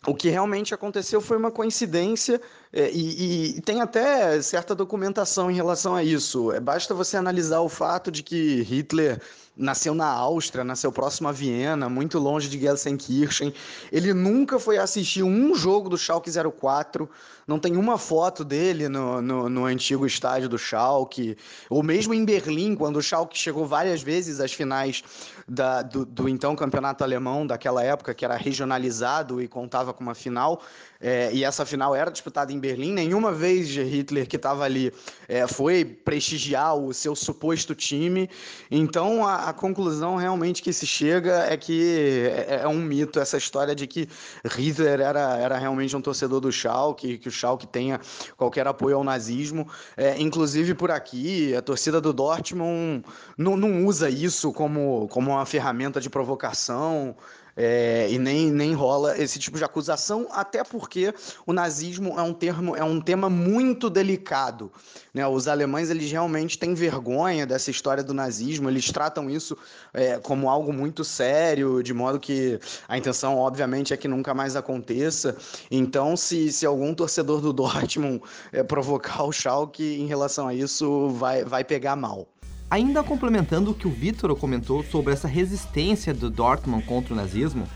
o 0.08 0.14
que 0.16 0.30
realmente 0.30 0.74
aconteceu 0.74 1.20
foi 1.20 1.38
uma 1.38 1.52
coincidência 1.52 2.40
é, 2.72 2.92
e, 2.92 3.58
e, 3.58 3.62
tem 3.62 3.82
até 3.82 4.42
certa 4.42 4.76
documentação 4.76 5.50
em 5.50 5.56
relação 5.56 5.96
a 5.96 6.04
isso. 6.04 6.52
É, 6.52 6.60
basta 6.60 6.94
você 6.94 7.18
analisar 7.18 7.62
o 7.62 7.70
fato 7.70 8.12
de 8.12 8.22
que 8.22 8.62
Hitler 8.64 9.22
nasceu 9.56 9.94
na 9.94 10.08
Áustria, 10.08 10.64
nasceu 10.64 10.92
próximo 10.92 11.30
a 11.30 11.32
Viena, 11.32 11.90
muito 11.90 12.20
longe 12.20 12.50
de 12.50 12.60
Gelsenkirchen. 12.60 13.54
Ele 13.92 14.14
nunca 14.14 14.60
foi 14.60 14.78
assistir 14.78 15.24
um 15.24 15.56
jogo 15.56 15.90
do 15.90 15.98
Schalke 15.98 16.30
04, 16.30 17.10
não 17.48 17.60
tem 17.60 17.78
uma 17.78 17.98
foto 17.98 18.44
dele 18.44 18.90
no, 18.90 19.22
no, 19.22 19.50
no, 19.50 19.66
antigo 19.66 20.06
estádio 20.06 20.50
do 20.50 20.58
Schalke, 20.58 21.38
ou 21.70 21.84
mesmo 21.84 22.14
em 22.14 22.26
Berlim, 22.26 22.76
quando 22.76 22.98
o 22.98 23.02
Schalke 23.02 23.38
chegou 23.38 23.68
várias 23.68 24.02
vezes 24.02 24.40
às 24.40 24.52
finais 24.52 25.04
da, 25.48 25.84
do, 25.84 26.06
do 26.06 26.28
então 26.28 26.56
campeonato 26.56 27.04
alemão 27.04 27.46
daquela 27.46 27.84
época, 27.84 28.14
que 28.16 28.26
era 28.26 28.36
regionalizado 28.36 29.42
e 29.42 29.48
contava 29.48 29.94
com 29.94 30.04
uma 30.04 30.16
final, 30.16 30.62
é, 31.00 31.32
e 31.32 31.44
essa 31.44 31.66
final 31.66 31.94
era 31.94 32.10
disputada 32.10 32.52
em 32.52 32.60
Berlim. 32.60 32.92
Nenhuma 32.92 33.32
vez 33.32 33.70
Hitler, 33.70 34.28
que 34.28 34.38
estava 34.38 34.64
ali, 34.64 34.92
é, 35.28 35.46
foi 35.46 35.86
prestigiar 35.86 36.76
o 36.76 36.94
seu 36.94 37.16
suposto 37.16 37.76
time. 37.76 38.28
Então, 38.72 39.28
a, 39.28 39.50
a, 39.50 39.54
conclusão 39.54 40.16
realmente 40.16 40.64
que 40.64 40.74
se 40.74 40.88
chega 40.88 41.46
é 41.46 41.58
que 41.58 42.28
é, 42.48 42.62
é, 42.64 42.68
um 42.68 42.82
mito 42.82 43.20
essa 43.20 43.38
história 43.38 43.76
de 43.76 43.86
que 43.86 44.08
Hitler 44.46 45.00
era, 45.00 45.38
era 45.38 45.58
realmente 45.58 45.96
um 45.96 46.02
torcedor 46.02 46.40
do 46.40 46.52
Schalke, 46.52 47.20
que 47.20 47.30
o 47.30 47.32
Schalke 47.36 47.68
tenha 47.68 48.00
qualquer 48.38 48.68
apoio 48.68 48.98
ao 48.98 49.04
nazismo. 49.04 49.68
É, 49.96 50.20
inclusive, 50.20 50.74
por 50.74 50.92
aqui, 50.92 51.56
a 51.56 51.62
torcida 51.62 52.00
do 52.00 52.14
Dortmund 52.14 53.04
não, 53.38 53.58
não 53.58 53.86
usa 53.86 54.10
isso 54.10 54.52
como, 54.54 55.08
como 55.10 55.32
uma 55.32 55.46
ferramenta 55.46 56.00
de 56.00 56.10
provocação. 56.10 57.16
É, 57.58 58.08
e 58.10 58.20
nem, 58.20 58.52
nem 58.52 58.74
rola 58.74 59.18
esse 59.18 59.40
tipo 59.40 59.58
de 59.58 59.64
acusação, 59.64 60.28
até 60.32 60.64
porque 60.64 61.14
o 61.46 61.54
nazismo 61.54 62.20
é 62.20 62.22
um 62.22 62.34
termo, 62.34 62.76
é 62.76 62.84
um 62.84 63.00
tema 63.00 63.30
muito 63.30 63.90
delicado. 63.90 64.72
Né? 65.14 65.26
Os 65.26 65.48
alemães 65.48 65.90
eles 65.90 66.12
realmente 66.12 66.60
têm 66.60 66.74
vergonha 66.74 67.46
dessa 67.46 67.72
história 67.72 68.04
do 68.04 68.14
nazismo, 68.14 68.70
eles 68.70 68.92
tratam 68.92 69.30
isso 69.30 69.58
é, 69.94 70.18
como 70.18 70.50
algo 70.50 70.74
muito 70.74 71.06
sério, 71.06 71.82
de 71.82 71.94
modo 71.94 72.20
que 72.20 72.60
a 72.88 72.98
intenção, 72.98 73.38
obviamente, 73.38 73.94
é 73.94 73.98
que 73.98 74.08
nunca 74.08 74.34
mais 74.34 74.58
aconteça. 74.58 75.38
Então, 75.72 76.18
se, 76.18 76.52
se 76.52 76.66
algum 76.66 76.94
torcedor 76.94 77.40
do 77.40 77.54
Dortmund 77.54 78.22
é, 78.52 78.64
provocar 78.64 79.24
o 79.24 79.32
Schalke 79.32 79.84
em 79.84 80.08
relação 80.08 80.48
a 80.48 80.54
isso, 80.54 81.10
vai, 81.10 81.46
vai 81.46 81.64
pegar 81.64 81.96
mal. 81.96 82.28
Ainda 82.70 83.04
complementando 83.04 83.72
o 83.72 83.74
que 83.76 83.88
o 83.88 83.92
Vitor 83.92 84.36
comentou 84.36 84.84
sobre 84.84 85.14
essa 85.14 85.28
resistência 85.28 86.14
do 86.14 86.32
Dortmund 86.32 86.84
contra 86.86 87.14
o 87.14 87.16
nazismo, 87.16 87.68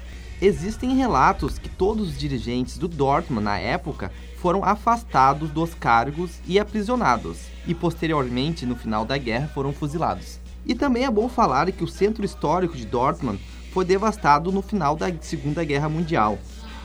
existem 0.42 0.96
relatos 0.96 1.60
que 1.60 1.70
todos 1.70 2.10
os 2.10 2.18
dirigentes 2.18 2.78
do 2.78 2.88
Dortmund 2.88 3.44
na 3.44 3.60
época 3.60 4.12
foram 4.38 4.64
afastados 4.66 5.52
dos 5.52 5.76
cargos 5.76 6.40
e 6.48 6.60
aprisionados, 6.60 7.38
e 7.68 7.76
posteriormente, 7.76 8.66
no 8.66 8.76
final 8.76 9.06
da 9.06 9.18
guerra, 9.18 9.48
foram 9.50 9.72
fuzilados. 9.72 10.40
E 10.66 10.74
também 10.74 11.06
é 11.06 11.12
bom 11.12 11.30
falar 11.30 11.72
que 11.72 11.84
o 11.84 11.88
centro 11.88 12.26
histórico 12.26 12.76
de 12.76 12.86
Dortmund 12.86 13.40
foi 13.72 13.86
devastado 13.86 14.52
no 14.52 14.62
final 14.62 14.96
da 14.96 15.14
Segunda 15.22 15.64
Guerra 15.64 15.88
Mundial, 15.88 16.40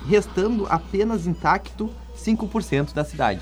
restando 0.07 0.67
apenas 0.69 1.27
intacto 1.27 1.91
5% 2.15 2.93
da 2.93 3.03
cidade 3.03 3.41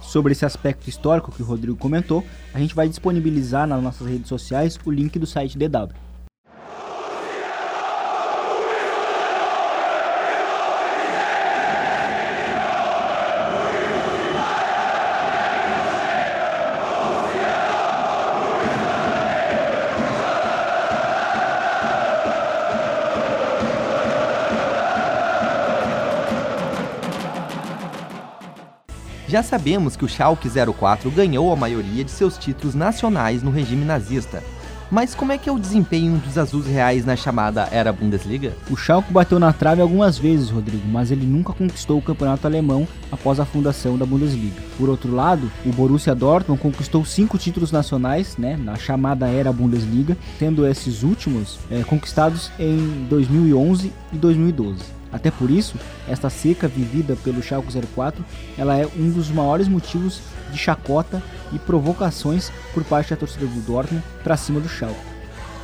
sobre 0.00 0.32
esse 0.32 0.44
aspecto 0.44 0.88
histórico 0.88 1.32
que 1.32 1.42
o 1.42 1.46
Rodrigo 1.46 1.76
comentou, 1.76 2.24
a 2.52 2.58
gente 2.58 2.74
vai 2.74 2.88
disponibilizar 2.88 3.66
nas 3.66 3.82
nossas 3.82 4.06
redes 4.06 4.28
sociais 4.28 4.78
o 4.84 4.90
link 4.90 5.18
do 5.18 5.26
site 5.26 5.56
DW. 5.56 6.09
Já 29.30 29.44
sabemos 29.44 29.94
que 29.94 30.04
o 30.04 30.08
Schalke 30.08 30.50
04 30.50 31.08
ganhou 31.08 31.52
a 31.52 31.56
maioria 31.56 32.02
de 32.02 32.10
seus 32.10 32.36
títulos 32.36 32.74
nacionais 32.74 33.44
no 33.44 33.52
regime 33.52 33.84
nazista. 33.84 34.42
Mas 34.90 35.14
como 35.14 35.30
é 35.30 35.38
que 35.38 35.48
é 35.48 35.52
o 35.52 35.58
desempenho 35.58 36.18
dos 36.18 36.36
azuis 36.36 36.66
reais 36.66 37.04
na 37.04 37.14
chamada 37.14 37.68
Era 37.70 37.92
Bundesliga? 37.92 38.56
O 38.68 38.76
Schalke 38.76 39.12
bateu 39.12 39.38
na 39.38 39.52
trave 39.52 39.80
algumas 39.80 40.18
vezes, 40.18 40.50
Rodrigo, 40.50 40.82
mas 40.88 41.12
ele 41.12 41.24
nunca 41.24 41.52
conquistou 41.52 41.98
o 41.98 42.02
campeonato 42.02 42.44
alemão 42.44 42.88
após 43.12 43.38
a 43.38 43.44
fundação 43.44 43.96
da 43.96 44.04
Bundesliga. 44.04 44.60
Por 44.76 44.88
outro 44.88 45.14
lado, 45.14 45.48
o 45.64 45.70
Borussia 45.70 46.12
Dortmund 46.12 46.60
conquistou 46.60 47.04
cinco 47.04 47.38
títulos 47.38 47.70
nacionais, 47.70 48.36
né, 48.36 48.56
na 48.56 48.74
chamada 48.74 49.28
Era 49.28 49.52
Bundesliga, 49.52 50.18
tendo 50.40 50.66
esses 50.66 51.04
últimos 51.04 51.60
é, 51.70 51.84
conquistados 51.84 52.50
em 52.58 53.06
2011 53.08 53.92
e 54.12 54.16
2012. 54.16 54.99
Até 55.12 55.30
por 55.30 55.50
isso, 55.50 55.76
esta 56.08 56.30
seca 56.30 56.68
vivida 56.68 57.16
pelo 57.16 57.42
Schalke 57.42 57.72
04, 57.94 58.24
ela 58.56 58.76
é 58.76 58.86
um 58.96 59.10
dos 59.10 59.28
maiores 59.30 59.68
motivos 59.68 60.20
de 60.52 60.58
chacota 60.58 61.22
e 61.52 61.58
provocações 61.58 62.50
por 62.72 62.84
parte 62.84 63.10
da 63.10 63.16
torcida 63.16 63.46
do 63.46 63.60
Dortmund 63.60 64.04
para 64.22 64.36
cima 64.36 64.60
do 64.60 64.68
Schalke. 64.68 65.10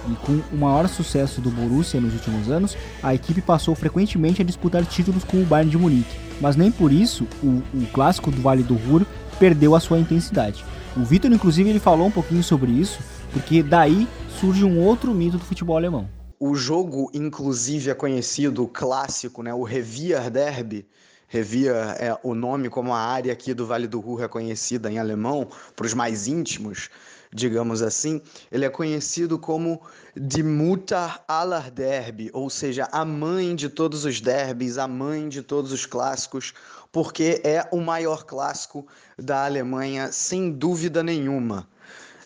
E 0.09 0.15
com 0.25 0.41
o 0.55 0.59
maior 0.59 0.89
sucesso 0.89 1.41
do 1.41 1.51
Borussia 1.51 2.01
nos 2.01 2.15
últimos 2.15 2.49
anos, 2.49 2.77
a 3.03 3.15
equipe 3.15 3.41
passou 3.41 3.75
frequentemente 3.75 4.41
a 4.41 4.45
disputar 4.45 4.85
títulos 4.85 5.25
com 5.25 5.43
o 5.43 5.45
Bayern 5.45 5.71
de 5.71 5.79
Munique. 5.79 6.17
Mas 6.41 6.55
nem 6.55 6.71
por 6.71 6.93
isso 6.93 7.27
o, 7.43 7.63
o 7.75 7.87
clássico 7.93 8.31
do 8.31 8.41
Vale 8.41 8.63
do 8.63 8.75
Ruhr 8.75 9.05
perdeu 9.39 9.75
a 9.75 9.81
sua 9.81 9.99
intensidade. 9.99 10.65
O 10.97 11.05
Vitor, 11.05 11.31
inclusive, 11.33 11.69
ele 11.69 11.81
falou 11.81 12.07
um 12.07 12.11
pouquinho 12.11 12.43
sobre 12.43 12.71
isso, 12.71 13.01
porque 13.33 13.63
daí 13.63 14.09
surge 14.41 14.65
um 14.65 14.79
outro 14.79 15.13
mito 15.13 15.39
do 15.39 15.45
futebol 15.45 15.77
alemão. 15.77 16.16
O 16.39 16.55
jogo, 16.55 17.11
inclusive, 17.15 17.91
é 17.91 17.95
conhecido 17.95 18.69
clássico, 18.69 19.43
né? 19.43 19.55
O 19.55 19.63
Revier 19.63 20.31
Derby. 20.31 20.87
Revier 21.29 21.97
é 21.99 22.19
o 22.23 22.35
nome 22.35 22.69
como 22.69 22.93
a 22.93 22.99
área 22.99 23.33
aqui 23.33 23.55
do 23.55 23.67
Vale 23.67 23.87
do 23.87 23.99
Ruhr 24.01 24.23
é 24.23 24.29
conhecida 24.29 24.91
em 24.91 24.99
alemão, 24.99 25.49
para 25.75 25.87
os 25.87 25.95
mais 25.95 26.27
íntimos, 26.29 26.91
digamos 27.33 27.81
assim. 27.81 28.21
Ele 28.53 28.65
é 28.65 28.69
conhecido 28.69 29.39
como 29.39 29.81
Die 30.15 30.43
Mutter 30.43 31.21
aller 31.27 31.71
Derby, 31.71 32.31
ou 32.33 32.51
seja, 32.51 32.87
a 32.93 33.05
mãe 33.05 33.57
de 33.57 33.69
todos 33.69 34.05
os 34.05 34.21
derbys, 34.21 34.79
a 34.79 34.87
mãe 34.87 35.29
de 35.29 35.43
todos 35.43 35.73
os 35.73 35.87
clássicos, 35.87 36.53
porque 36.93 37.41
é 37.43 37.67
o 37.73 37.81
maior 37.81 38.25
clássico 38.25 38.87
da 39.19 39.47
Alemanha, 39.47 40.13
sem 40.13 40.53
dúvida 40.53 41.03
nenhuma. 41.03 41.67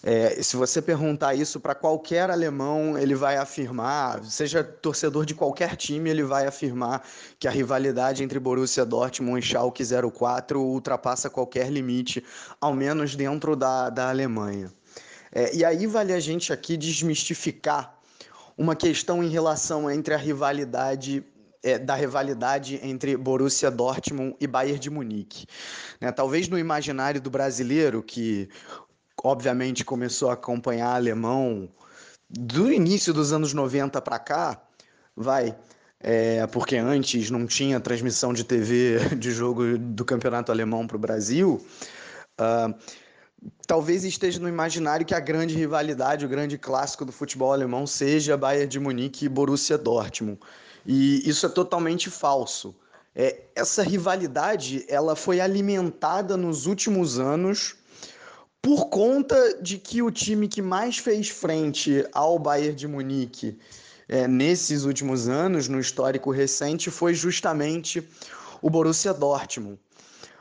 É, 0.03 0.43
se 0.43 0.57
você 0.57 0.81
perguntar 0.81 1.35
isso 1.35 1.61
para 1.61 1.75
qualquer 1.75 2.31
alemão, 2.31 2.97
ele 2.97 3.15
vai 3.15 3.37
afirmar, 3.37 4.25
seja 4.25 4.65
torcedor 4.65 5.27
de 5.27 5.35
qualquer 5.35 5.77
time, 5.77 6.09
ele 6.09 6.23
vai 6.23 6.47
afirmar 6.47 7.07
que 7.39 7.47
a 7.47 7.51
rivalidade 7.51 8.23
entre 8.23 8.39
Borussia 8.39 8.85
Dortmund 8.85 9.41
e 9.41 9.43
Schalke 9.43 9.83
04 9.85 10.61
ultrapassa 10.61 11.29
qualquer 11.29 11.71
limite, 11.71 12.25
ao 12.59 12.73
menos 12.73 13.15
dentro 13.15 13.55
da, 13.55 13.91
da 13.91 14.09
Alemanha. 14.09 14.73
É, 15.33 15.55
e 15.55 15.65
aí 15.65 15.87
vale 15.87 16.15
a 16.15 16.21
gente 16.21 16.53
aqui 16.53 16.77
desmistificar 16.77 17.95
uma 18.57 18.75
questão 18.75 19.23
em 19.23 19.29
relação 19.29 19.91
entre 19.91 20.15
a 20.15 20.17
rivalidade 20.17 21.25
é, 21.63 21.79
da 21.79 21.95
rivalidade 21.95 22.81
entre 22.83 23.17
Borussia 23.19 23.71
Dortmund 23.71 24.35
e 24.41 24.47
Bayern 24.47 24.79
de 24.79 24.89
Munique. 24.89 25.47
Né? 26.01 26.11
Talvez 26.11 26.49
no 26.49 26.59
imaginário 26.59 27.21
do 27.21 27.31
brasileiro, 27.31 28.03
que 28.03 28.49
obviamente 29.23 29.85
começou 29.85 30.31
a 30.31 30.35
acompanhar 30.35 30.95
alemão 30.95 31.69
do 32.29 32.73
início 32.73 33.13
dos 33.13 33.33
anos 33.33 33.53
90 33.53 34.01
para 34.01 34.19
cá, 34.19 34.63
vai, 35.17 35.57
é, 35.99 36.47
porque 36.47 36.77
antes 36.77 37.31
não 37.31 37.47
tinha 37.47 37.81
transmissão 37.81 38.33
de 38.33 38.45
TV 38.45 38.99
de 39.19 39.31
jogo 39.31 39.77
do 39.77 40.05
campeonato 40.05 40.53
alemão 40.53 40.87
para 40.87 40.97
o 40.97 41.01
Brasil. 41.01 41.65
Uh, 42.41 42.75
talvez 43.67 44.05
esteja 44.05 44.39
no 44.39 44.49
imaginário 44.49 45.05
que 45.05 45.15
a 45.15 45.21
grande 45.21 45.55
rivalidade, 45.55 46.25
o 46.25 46.29
grande 46.29 46.57
clássico 46.57 47.05
do 47.05 47.13
futebol 47.13 47.53
alemão 47.53 47.87
seja 47.87 48.37
Bayern 48.37 48.69
de 48.69 48.81
Munique 48.81 49.27
e 49.27 49.29
Borussia 49.29 49.77
Dortmund. 49.77 50.39
E 50.87 51.29
isso 51.29 51.45
é 51.45 51.49
totalmente 51.49 52.09
falso. 52.09 52.75
É, 53.15 53.43
essa 53.55 53.83
rivalidade 53.83 54.85
ela 54.89 55.17
foi 55.17 55.41
alimentada 55.41 56.37
nos 56.37 56.67
últimos 56.67 57.19
anos 57.19 57.77
por 58.63 58.89
conta 58.89 59.59
de 59.61 59.79
que 59.79 60.03
o 60.03 60.11
time 60.11 60.47
que 60.47 60.61
mais 60.61 60.99
fez 60.99 61.29
frente 61.29 62.07
ao 62.13 62.39
Bayern 62.39 62.75
de 62.75 62.87
Munique 62.87 63.59
é, 64.09 64.29
nesses 64.29 64.85
últimos 64.85 65.29
anos, 65.29 65.69
no 65.69 65.81
histórico 65.81 66.31
recente, 66.31 66.91
foi 66.91 67.15
justamente 67.15 68.07
o 68.61 68.69
Borussia 68.69 69.15
Dortmund. 69.15 69.79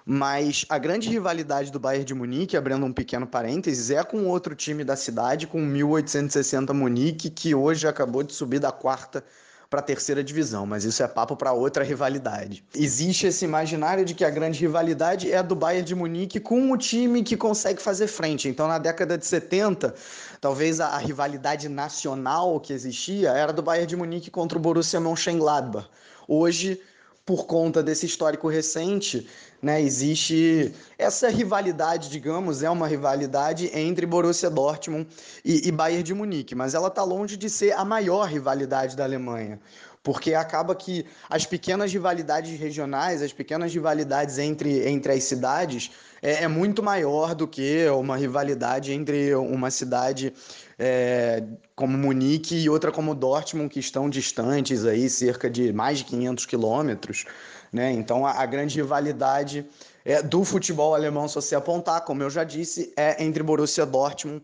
Mas 0.06 0.66
a 0.68 0.78
grande 0.80 1.08
rivalidade 1.08 1.72
do 1.72 1.80
Bayern 1.80 2.04
de 2.04 2.16
Munique, 2.16 2.58
abrindo 2.58 2.86
um 2.86 2.92
pequeno 2.92 3.28
parênteses, 3.28 3.92
é 3.92 4.04
com 4.04 4.26
outro 4.26 4.56
time 4.56 4.84
da 4.84 4.96
cidade, 4.96 5.46
com 5.46 5.62
1860 5.62 6.74
Munique, 6.74 7.30
que 7.30 7.54
hoje 7.54 7.88
acabou 7.88 8.24
de 8.24 8.34
subir 8.34 8.60
da 8.60 8.72
quarta 8.72 9.24
para 9.70 9.82
a 9.82 9.84
terceira 9.84 10.24
divisão, 10.24 10.66
mas 10.66 10.84
isso 10.84 11.04
é 11.04 11.08
papo 11.08 11.36
para 11.36 11.54
outra 11.54 11.84
rivalidade. 11.84 12.64
Existe 12.74 13.28
esse 13.28 13.46
imaginário 13.46 14.04
de 14.04 14.16
que 14.16 14.26
a 14.26 14.30
grande 14.30 14.60
rivalidade 14.60 15.32
é 15.32 15.38
a 15.38 15.42
do 15.44 15.56
Bayern 15.56 15.86
de 15.86 15.94
Munique 15.94 16.40
com 16.40 16.72
o 16.72 16.78
time 16.78 17.22
que 17.22 17.38
consegue 17.38 17.80
fazer 17.80 18.08
frente. 18.08 18.50
Então, 18.50 18.68
na 18.68 18.80
década 18.80 19.16
de 19.16 19.26
70, 19.28 19.94
talvez 20.42 20.80
a, 20.80 20.88
a 20.88 20.98
rivalidade 20.98 21.70
nacional 21.70 22.60
que 22.60 22.74
existia 22.74 23.30
era 23.30 23.54
do 23.54 23.62
Bayern 23.62 23.88
de 23.88 23.96
Munique 23.96 24.32
contra 24.32 24.58
o 24.58 24.62
Borussia 24.62 25.00
Mönchengladbach. 25.00 25.88
Hoje, 26.28 26.82
por 27.30 27.46
conta 27.46 27.84
desse 27.84 28.08
histórico 28.08 28.48
recente, 28.48 29.28
né, 29.62 29.80
existe 29.80 30.74
essa 30.98 31.30
rivalidade, 31.30 32.10
digamos, 32.10 32.64
é 32.64 32.70
uma 32.72 32.88
rivalidade 32.88 33.70
entre 33.72 34.08
Borussia 34.08 34.50
Dortmund 34.50 35.08
e, 35.46 35.68
e 35.68 35.72
Bayern 35.72 36.02
de 36.02 36.12
Munique, 36.12 36.56
mas 36.56 36.74
ela 36.74 36.88
está 36.88 37.04
longe 37.04 37.38
de 37.38 37.48
ser 37.48 37.74
a 37.74 37.86
maior 37.86 38.28
rivalidade 38.28 38.98
da 38.98 39.04
Alemanha, 39.04 39.60
porque 40.04 40.34
acaba 40.34 40.76
que 40.76 41.06
as 41.30 41.46
pequenas 41.46 41.92
rivalidades 41.92 42.58
regionais, 42.58 43.22
as 43.22 43.34
pequenas 43.34 43.74
rivalidades 43.74 44.38
entre, 44.38 44.88
entre 44.88 45.12
as 45.12 45.24
cidades, 45.24 45.92
é, 46.22 46.44
é 46.44 46.48
muito 46.48 46.82
maior 46.82 47.36
do 47.36 47.48
que 47.48 47.88
uma 47.90 48.16
rivalidade 48.18 48.94
entre 48.94 49.36
uma 49.36 49.70
cidade 49.70 50.34
é, 50.78 51.44
como 51.76 51.98
Munique 51.98 52.56
e 52.56 52.70
outra 52.70 52.92
como 52.92 53.14
Dortmund, 53.14 53.70
que 53.70 53.80
estão 53.80 54.10
distantes 54.10 54.86
aí, 54.86 55.10
cerca 55.10 55.50
de 55.50 55.74
mais 55.74 56.00
de 56.00 56.06
500 56.06 56.46
quilômetros. 56.46 57.26
Né? 57.72 57.92
Então, 57.92 58.26
a, 58.26 58.32
a 58.32 58.46
grande 58.46 58.78
rivalidade 58.78 59.66
é, 60.06 60.22
do 60.22 60.44
futebol 60.44 60.96
alemão, 60.96 61.28
se 61.28 61.36
você 61.36 61.56
apontar, 61.56 62.02
como 62.02 62.24
eu 62.24 62.30
já 62.30 62.44
disse, 62.44 62.94
é 62.96 63.22
entre 63.24 63.44
Borussia 63.44 63.86
Dortmund 63.86 64.42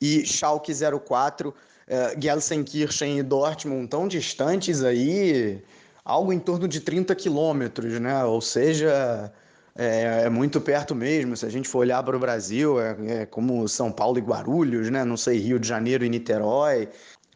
e 0.00 0.24
Schalke 0.26 0.72
04. 1.06 1.54
É, 1.88 2.14
Gelsenkirchen 2.20 3.18
e 3.18 3.22
Dortmund 3.22 3.88
tão 3.88 4.06
distantes 4.06 4.84
aí, 4.84 5.62
algo 6.04 6.32
em 6.32 6.38
torno 6.38 6.68
de 6.68 6.80
30 6.80 7.14
quilômetros, 7.14 7.98
né? 7.98 8.24
Ou 8.24 8.40
seja, 8.40 9.32
é, 9.74 10.24
é, 10.24 10.28
muito 10.28 10.60
perto 10.60 10.94
mesmo. 10.94 11.36
Se 11.36 11.46
a 11.46 11.48
gente 11.48 11.68
for 11.68 11.78
olhar 11.78 12.02
para 12.02 12.16
o 12.16 12.20
Brasil, 12.20 12.80
é, 12.80 12.96
é, 13.06 13.26
como 13.26 13.66
São 13.68 13.90
Paulo 13.90 14.18
e 14.18 14.20
Guarulhos, 14.20 14.90
né? 14.90 15.04
Não 15.04 15.16
sei, 15.16 15.38
Rio 15.38 15.58
de 15.58 15.66
Janeiro 15.66 16.04
e 16.04 16.08
Niterói. 16.08 16.88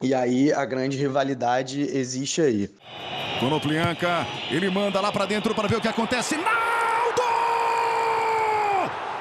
E 0.02 0.12
aí 0.12 0.52
a 0.52 0.64
grande 0.64 0.96
rivalidade 0.96 1.82
existe 1.96 2.40
aí. 2.40 2.68
Konoplianka, 3.38 4.26
ele 4.50 4.68
manda 4.68 5.00
lá 5.00 5.12
para 5.12 5.26
dentro 5.26 5.54
para 5.54 5.68
ver 5.68 5.76
o 5.76 5.80
que 5.80 5.86
acontece. 5.86 6.36
Naldo! 6.36 7.22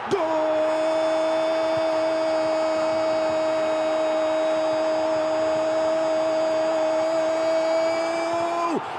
Gol! 0.09 0.17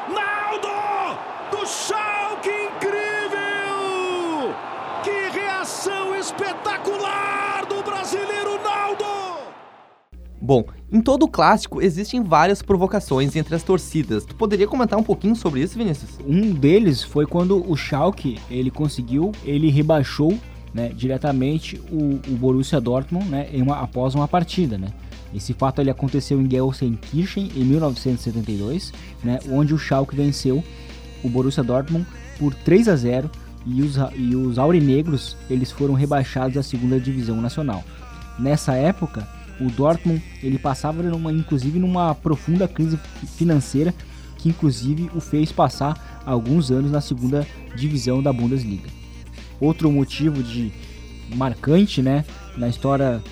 Naldo! 0.08 0.68
Do 1.50 1.66
Schalke, 1.66 2.50
incrível! 2.50 4.54
Que 5.02 5.30
reação 5.36 6.14
espetacular 6.16 7.66
do 7.66 7.82
brasileiro 7.82 8.62
Naldo! 8.62 9.32
Bom, 10.52 10.66
em 10.92 11.00
todo 11.00 11.22
o 11.22 11.28
clássico 11.28 11.80
existem 11.80 12.22
várias 12.22 12.60
provocações 12.60 13.34
entre 13.36 13.54
as 13.54 13.62
torcidas. 13.62 14.22
Tu 14.22 14.34
poderia 14.34 14.68
comentar 14.68 14.98
um 14.98 15.02
pouquinho 15.02 15.34
sobre 15.34 15.62
isso, 15.62 15.78
Vinícius? 15.78 16.18
Um 16.28 16.52
deles 16.52 17.02
foi 17.02 17.24
quando 17.24 17.66
o 17.66 17.74
Schalke, 17.74 18.38
ele 18.50 18.70
conseguiu, 18.70 19.32
ele 19.46 19.70
rebaixou 19.70 20.38
né, 20.74 20.90
diretamente 20.94 21.80
o, 21.90 22.20
o, 22.30 22.36
Borussia 22.36 22.78
Dortmund 22.82 23.30
né, 23.30 23.48
uma, 23.54 23.80
após 23.80 24.14
uma 24.14 24.28
partida. 24.28 24.76
Né. 24.76 24.88
Esse 25.34 25.54
fato 25.54 25.80
ele 25.80 25.88
aconteceu 25.88 26.38
em 26.38 26.50
Gelsenkirchen 26.50 27.50
em 27.56 27.64
1972, 27.64 28.92
né, 29.24 29.38
onde 29.50 29.72
o 29.72 29.78
Schalke 29.78 30.14
venceu 30.14 30.62
o 31.24 31.30
Borussia 31.30 31.62
Dortmund 31.62 32.06
por 32.38 32.52
3 32.52 32.88
a 32.88 32.96
0 32.96 33.30
e 33.64 33.80
os, 33.80 33.96
e 34.14 34.36
os 34.36 34.58
aurinegros 34.58 35.34
eles 35.48 35.72
foram 35.72 35.94
rebaixados 35.94 36.58
à 36.58 36.62
segunda 36.62 37.00
divisão 37.00 37.40
nacional. 37.40 37.82
Nessa 38.38 38.74
época, 38.74 39.26
o 39.60 39.70
Dortmund 39.70 40.22
ele 40.42 40.58
passava 40.58 41.02
numa, 41.02 41.32
inclusive 41.32 41.78
numa 41.78 42.14
profunda 42.14 42.66
crise 42.66 42.98
financeira 43.36 43.94
que 44.38 44.48
inclusive 44.48 45.10
o 45.14 45.20
fez 45.20 45.52
passar 45.52 46.22
alguns 46.26 46.70
anos 46.70 46.90
na 46.90 47.00
segunda 47.00 47.46
divisão 47.76 48.22
da 48.22 48.32
Bundesliga. 48.32 48.88
Outro 49.60 49.90
motivo 49.90 50.42
de 50.42 50.72
marcante, 51.34 52.02
né, 52.02 52.24
na 52.56 52.68
história 52.68 53.22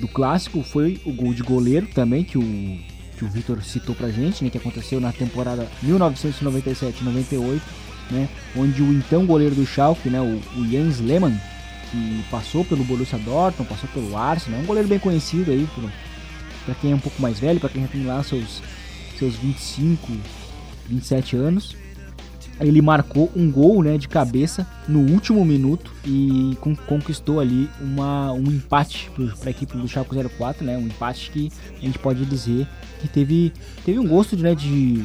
do 0.00 0.08
clássico 0.08 0.62
foi 0.62 1.00
o 1.06 1.12
gol 1.12 1.32
de 1.32 1.42
goleiro 1.42 1.86
também 1.94 2.24
que 2.24 2.36
o 2.36 2.78
que 3.16 3.24
o 3.24 3.28
Vitor 3.28 3.62
citou 3.62 3.94
pra 3.94 4.10
gente, 4.10 4.44
né, 4.44 4.50
que 4.50 4.58
aconteceu 4.58 5.00
na 5.00 5.10
temporada 5.10 5.66
1997-98, 5.82 7.60
né, 8.10 8.28
onde 8.54 8.82
o 8.82 8.92
então 8.92 9.24
goleiro 9.24 9.54
do 9.54 9.64
Schalke, 9.64 10.10
né, 10.10 10.20
o, 10.20 10.60
o 10.60 10.68
Jens 10.68 11.00
Lehmann, 11.00 11.34
que 11.90 12.24
passou 12.30 12.64
pelo 12.64 12.84
Borussia 12.84 13.18
Dortmund, 13.18 13.68
passou 13.68 13.88
pelo 13.90 14.16
Arsenal, 14.16 14.60
é 14.60 14.62
um 14.62 14.66
goleiro 14.66 14.88
bem 14.88 14.98
conhecido 14.98 15.50
aí, 15.50 15.68
para 16.64 16.74
quem 16.74 16.92
é 16.92 16.94
um 16.94 16.98
pouco 17.00 17.20
mais 17.20 17.38
velho, 17.38 17.60
para 17.60 17.68
quem 17.68 17.82
já 17.82 17.88
tem 17.88 18.04
lá 18.04 18.22
seus, 18.22 18.62
seus 19.18 19.34
25, 19.36 20.12
27 20.88 21.36
anos. 21.36 21.76
Ele 22.58 22.80
marcou 22.80 23.30
um 23.36 23.50
gol 23.50 23.82
né, 23.82 23.98
de 23.98 24.08
cabeça 24.08 24.66
no 24.88 25.00
último 25.00 25.44
minuto 25.44 25.92
e 26.06 26.56
conquistou 26.86 27.38
ali 27.38 27.68
uma, 27.78 28.32
um 28.32 28.44
empate 28.44 29.10
para 29.38 29.48
a 29.48 29.50
equipe 29.50 29.76
do 29.76 29.86
Schalke 29.86 30.16
04, 30.38 30.64
né, 30.64 30.78
um 30.78 30.86
empate 30.86 31.30
que 31.30 31.52
a 31.76 31.84
gente 31.84 31.98
pode 31.98 32.24
dizer 32.24 32.66
que 33.00 33.08
teve, 33.08 33.52
teve 33.84 33.98
um 33.98 34.06
gosto 34.06 34.36
né, 34.38 34.54
de, 34.54 35.04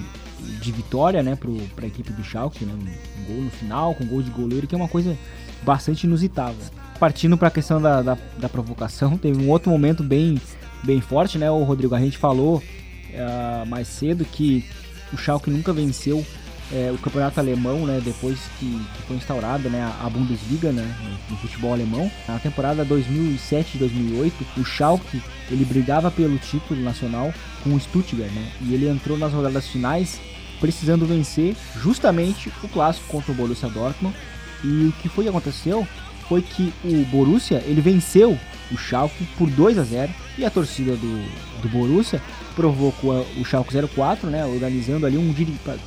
de 0.62 0.72
vitória 0.72 1.22
né, 1.22 1.38
para 1.76 1.86
a 1.86 1.88
equipe 1.88 2.12
do 2.12 2.24
Schalke, 2.24 2.66
né, 2.66 2.74
um 2.74 3.34
gol 3.34 3.44
no 3.44 3.52
final, 3.52 3.96
com 3.96 4.04
um 4.04 4.08
gol 4.08 4.22
de 4.22 4.30
goleiro, 4.30 4.68
que 4.68 4.76
é 4.76 4.78
uma 4.78 4.88
coisa 4.88 5.18
bastante 5.64 6.06
inusitável. 6.06 6.64
Partindo 7.00 7.38
para 7.38 7.48
a 7.48 7.52
questão 7.52 7.82
da, 7.82 8.02
da, 8.02 8.18
da, 8.38 8.50
provocação, 8.50 9.18
teve 9.18 9.44
um 9.44 9.50
outro 9.50 9.72
momento 9.72 10.04
bem, 10.04 10.40
bem 10.84 11.02
forte, 11.02 11.38
né? 11.38 11.50
O 11.50 11.64
Rodrigo, 11.64 11.96
a 11.96 12.00
gente 12.00 12.18
falou 12.18 12.58
uh, 12.58 13.66
mais 13.66 13.88
cedo 13.88 14.24
que 14.24 14.64
o 15.12 15.18
Schalke 15.18 15.50
nunca 15.50 15.74
venceu 15.74 16.26
uh, 16.72 16.94
o 16.94 16.98
campeonato 16.98 17.40
alemão, 17.40 17.86
né? 17.86 18.02
Depois 18.04 18.40
que, 18.60 18.66
que 18.66 19.02
foi 19.04 19.18
instaurada 19.18 19.70
né, 19.70 19.82
a 20.02 20.10
Bundesliga, 20.10 20.72
né? 20.72 20.96
No 21.30 21.38
futebol 21.38 21.74
alemão. 21.74 22.12
Na 22.28 22.40
temporada 22.40 22.86
2007-2008, 22.86 24.32
o 24.58 24.66
Schalke 24.66 25.22
ele 25.50 25.66
brigava 25.66 26.10
pelo 26.10 26.38
título 26.38 26.82
nacional 26.82 27.34
com 27.64 27.74
o 27.74 27.80
Stuttgart, 27.80 28.32
né? 28.32 28.52
E 28.62 28.74
ele 28.74 28.88
entrou 28.88 29.18
nas 29.18 29.34
rodadas 29.34 29.68
finais 29.68 30.20
precisando 30.60 31.08
vencer 31.08 31.56
justamente 31.82 32.52
o 32.64 32.68
clássico 32.68 33.08
contra 33.08 33.32
o 33.32 33.36
Borussia 33.36 33.68
Dortmund 33.68 34.16
e 34.64 34.86
o 34.86 34.92
que 35.02 35.10
foi 35.10 35.24
que 35.24 35.30
aconteceu 35.30 35.88
foi 36.30 36.42
que 36.42 36.72
o 36.86 37.04
Borussia 37.06 37.64
ele 37.66 37.82
venceu 37.82 38.38
o 38.72 38.78
Schalke 38.78 39.26
por 39.38 39.50
2 39.50 39.78
a 39.78 39.84
0 39.84 40.12
e 40.38 40.46
a 40.46 40.50
torcida 40.50 40.96
do, 40.96 41.62
do 41.62 41.70
Borussia 41.70 42.22
provocou 42.56 43.26
o 43.40 43.46
Schalke 43.46 43.74
04, 43.88 44.30
né, 44.30 44.46
organizando 44.46 45.06
ali 45.06 45.18
um 45.18 45.34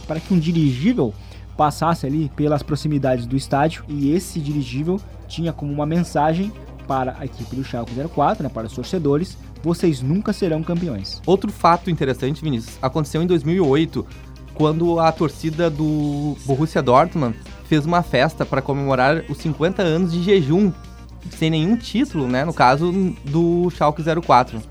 para 0.06 0.20
que 0.20 0.32
um 0.32 0.38
dirigível 0.38 1.14
passasse 1.56 2.06
ali 2.06 2.30
pelas 2.34 2.62
proximidades 2.62 3.26
do 3.26 3.36
estádio 3.36 3.84
e 3.88 4.12
esse 4.12 4.40
dirigível 4.40 5.00
tinha 5.28 5.52
como 5.52 5.72
uma 5.72 5.86
mensagem 5.86 6.52
para 6.86 7.16
a 7.18 7.24
equipe 7.24 7.56
do 7.56 7.64
Schalke 7.64 7.92
04, 7.94 8.42
né, 8.42 8.50
para 8.52 8.66
os 8.66 8.72
torcedores, 8.72 9.38
vocês 9.62 10.02
nunca 10.02 10.32
serão 10.32 10.62
campeões. 10.62 11.22
Outro 11.24 11.50
fato 11.50 11.90
interessante, 11.90 12.42
Vinícius, 12.42 12.78
aconteceu 12.82 13.22
em 13.22 13.26
2008, 13.26 14.06
quando 14.54 15.00
a 15.00 15.10
torcida 15.10 15.70
do 15.70 16.36
Borussia 16.44 16.82
Dortmund 16.82 17.36
fez 17.64 17.86
uma 17.86 18.02
festa 18.02 18.44
para 18.44 18.62
comemorar 18.62 19.24
os 19.28 19.38
50 19.38 19.82
anos 19.82 20.12
de 20.12 20.22
jejum 20.22 20.70
sem 21.30 21.50
nenhum 21.50 21.76
título, 21.76 22.26
né? 22.28 22.44
No 22.44 22.52
caso 22.52 22.92
do 23.24 23.70
Schalke 23.70 24.02
04. 24.02 24.62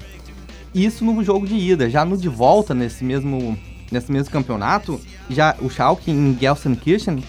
Isso 0.74 1.06
no 1.06 1.24
jogo 1.24 1.46
de 1.48 1.56
ida, 1.56 1.90
já 1.90 2.04
no 2.04 2.18
de 2.18 2.28
volta 2.28 2.74
nesse 2.74 3.04
mesmo 3.04 3.58
nesse 3.92 4.12
mesmo 4.12 4.32
campeonato, 4.32 5.00
já 5.30 5.56
o 5.62 5.70
Schalke 5.70 6.10
em 6.10 6.36
Gelsenkirchen 6.40 7.24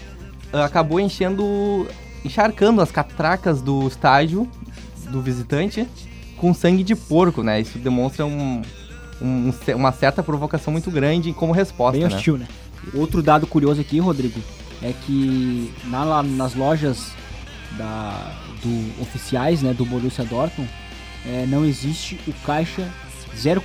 acabou 0.51 0.99
enchendo 0.99 1.87
encharcando 2.23 2.81
as 2.81 2.91
catracas 2.91 3.61
do 3.61 3.87
estádio 3.87 4.49
do 5.11 5.21
visitante 5.21 5.87
com 6.37 6.53
sangue 6.53 6.83
de 6.83 6.95
porco, 6.95 7.43
né? 7.43 7.61
Isso 7.61 7.77
demonstra 7.77 8.25
um, 8.25 8.61
um, 9.21 9.53
uma 9.75 9.91
certa 9.91 10.23
provocação 10.23 10.73
muito 10.73 10.89
grande 10.89 11.31
como 11.33 11.53
resposta, 11.53 11.99
Bem 11.99 12.07
né? 12.07 12.15
hostil, 12.15 12.37
né? 12.37 12.47
Outro 12.93 13.21
dado 13.21 13.45
curioso 13.47 13.81
aqui, 13.81 13.99
Rodrigo, 13.99 14.39
é 14.81 14.93
que 15.05 15.71
na, 15.85 16.23
nas 16.23 16.55
lojas 16.55 17.11
da, 17.77 18.31
do 18.65 19.01
oficiais, 19.01 19.61
né, 19.61 19.73
do 19.73 19.85
Borussia 19.85 20.25
Dortmund, 20.25 20.69
é, 21.25 21.45
não 21.47 21.63
existe 21.63 22.19
o 22.27 22.33
caixa 22.45 22.87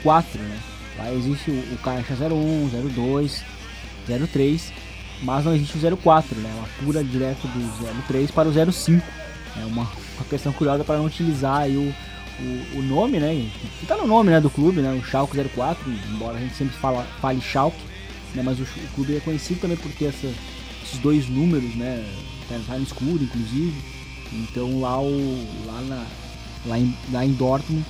04, 0.03 0.41
né? 0.41 0.59
Lá 0.99 1.13
existe 1.13 1.51
o, 1.51 1.75
o 1.75 1.79
caixa 1.79 2.15
01, 2.15 2.69
02, 2.95 3.43
03, 4.31 4.73
mas 5.23 5.45
não 5.45 5.55
existe 5.55 5.79
o 5.79 5.97
04, 5.97 6.39
né? 6.39 6.51
Ela 6.57 6.69
pula 6.83 7.05
direto 7.05 7.47
do 7.49 8.03
03 8.07 8.31
para 8.31 8.49
o 8.49 8.73
05. 8.73 9.07
É 9.57 9.65
uma, 9.65 9.83
uma 9.83 10.25
questão 10.29 10.53
curiosa 10.53 10.85
para 10.85 10.97
não 10.97 11.07
utilizar 11.07 11.63
aí 11.63 11.77
o, 11.77 11.95
o, 12.41 12.79
o 12.79 12.83
nome, 12.83 13.19
né? 13.19 13.51
Que 13.79 13.87
tá 13.87 13.97
no 13.97 14.07
nome 14.07 14.31
né, 14.31 14.41
do 14.41 14.51
clube, 14.51 14.81
né? 14.81 14.93
O 14.93 15.05
Schalke 15.05 15.37
04, 15.37 15.91
embora 16.13 16.37
a 16.37 16.41
gente 16.41 16.55
sempre 16.55 16.77
fala, 16.77 17.05
fale 17.21 17.41
Schalke, 17.41 17.81
né? 18.35 18.43
Mas 18.43 18.59
o, 18.59 18.63
o 18.63 18.95
clube 18.95 19.17
é 19.17 19.21
conhecido 19.21 19.61
também 19.61 19.77
por 19.77 19.91
ter 19.93 20.07
essa, 20.07 20.33
esses 20.83 20.99
dois 20.99 21.29
números, 21.29 21.75
né? 21.75 22.05
Tá 22.49 22.57
no 22.57 23.23
inclusive. 23.23 24.00
Então 24.33 24.81
lá, 24.81 25.01
o, 25.01 25.47
lá, 25.67 25.81
na, 25.83 26.07
lá, 26.67 26.79
em, 26.79 26.97
lá 27.13 27.25
em 27.25 27.33
Dortmund 27.33 27.85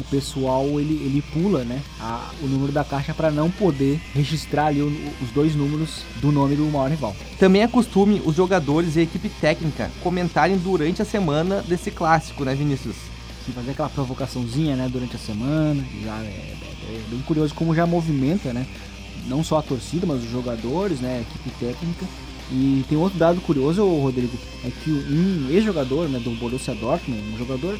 o 0.00 0.04
pessoal 0.04 0.80
ele, 0.80 0.94
ele 0.94 1.22
pula 1.32 1.64
né, 1.64 1.82
a, 2.00 2.30
o 2.42 2.46
número 2.46 2.72
da 2.72 2.82
caixa 2.82 3.12
para 3.12 3.30
não 3.30 3.50
poder 3.50 4.00
registrar 4.14 4.66
ali 4.66 4.80
o, 4.80 4.86
os 5.22 5.30
dois 5.30 5.54
números 5.54 6.02
do 6.20 6.32
nome 6.32 6.56
do 6.56 6.64
maior 6.64 6.90
rival. 6.90 7.14
Também 7.38 7.62
é 7.62 7.68
costume 7.68 8.22
os 8.24 8.34
jogadores 8.34 8.96
e 8.96 9.00
a 9.00 9.02
equipe 9.02 9.28
técnica 9.28 9.90
comentarem 10.02 10.56
durante 10.56 11.02
a 11.02 11.04
semana 11.04 11.62
desse 11.62 11.90
clássico, 11.90 12.44
né, 12.44 12.54
Vinícius? 12.54 12.96
Sim, 13.44 13.52
fazer 13.52 13.72
aquela 13.72 13.88
provocaçãozinha 13.88 14.76
né, 14.76 14.88
durante 14.90 15.16
a 15.16 15.18
semana. 15.18 15.84
Já 16.02 16.18
é, 16.22 16.26
é, 16.26 16.56
é, 16.88 17.02
bem 17.10 17.20
curioso 17.20 17.54
como 17.54 17.74
já 17.74 17.86
movimenta, 17.86 18.52
né? 18.52 18.66
Não 19.26 19.44
só 19.44 19.58
a 19.58 19.62
torcida, 19.62 20.06
mas 20.06 20.24
os 20.24 20.30
jogadores, 20.30 21.00
né, 21.00 21.18
a 21.18 21.20
equipe 21.20 21.50
técnica. 21.58 22.06
E 22.52 22.84
tem 22.88 22.98
outro 22.98 23.18
dado 23.18 23.40
curioso, 23.40 23.86
Rodrigo, 23.86 24.36
é 24.64 24.70
que 24.82 24.90
um 24.90 25.48
ex-jogador 25.50 26.08
né, 26.08 26.18
do 26.18 26.30
Borussia 26.32 26.74
Dortmund, 26.74 27.22
um 27.32 27.38
jogador 27.38 27.78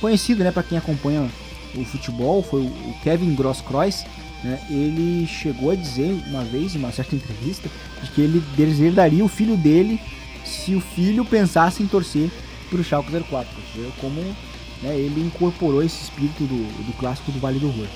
conhecido 0.00 0.42
né, 0.42 0.50
para 0.50 0.62
quem 0.62 0.78
acompanha 0.78 1.28
o 1.74 1.84
futebol, 1.84 2.42
foi 2.42 2.62
o 2.62 2.94
Kevin 3.02 3.34
Grosskreuz, 3.34 4.06
né, 4.42 4.58
ele 4.70 5.26
chegou 5.26 5.70
a 5.72 5.74
dizer 5.74 6.16
uma 6.28 6.42
vez, 6.42 6.74
em 6.74 6.78
uma 6.78 6.90
certa 6.90 7.14
entrevista, 7.14 7.68
de 8.02 8.10
que 8.12 8.20
ele 8.22 8.42
desejaria 8.56 9.24
o 9.24 9.28
filho 9.28 9.56
dele 9.56 10.00
se 10.44 10.74
o 10.74 10.80
filho 10.80 11.24
pensasse 11.24 11.82
em 11.82 11.86
torcer 11.86 12.30
para 12.70 12.80
o 12.80 12.84
Schalke 12.84 13.10
04. 13.10 13.46
Como 14.00 14.22
né, 14.82 14.96
ele 14.96 15.20
incorporou 15.20 15.82
esse 15.82 16.04
espírito 16.04 16.44
do, 16.44 16.86
do 16.86 16.92
clássico 16.98 17.30
do 17.30 17.40
Vale 17.40 17.58
do 17.58 17.68
Ruhr. 17.68 17.86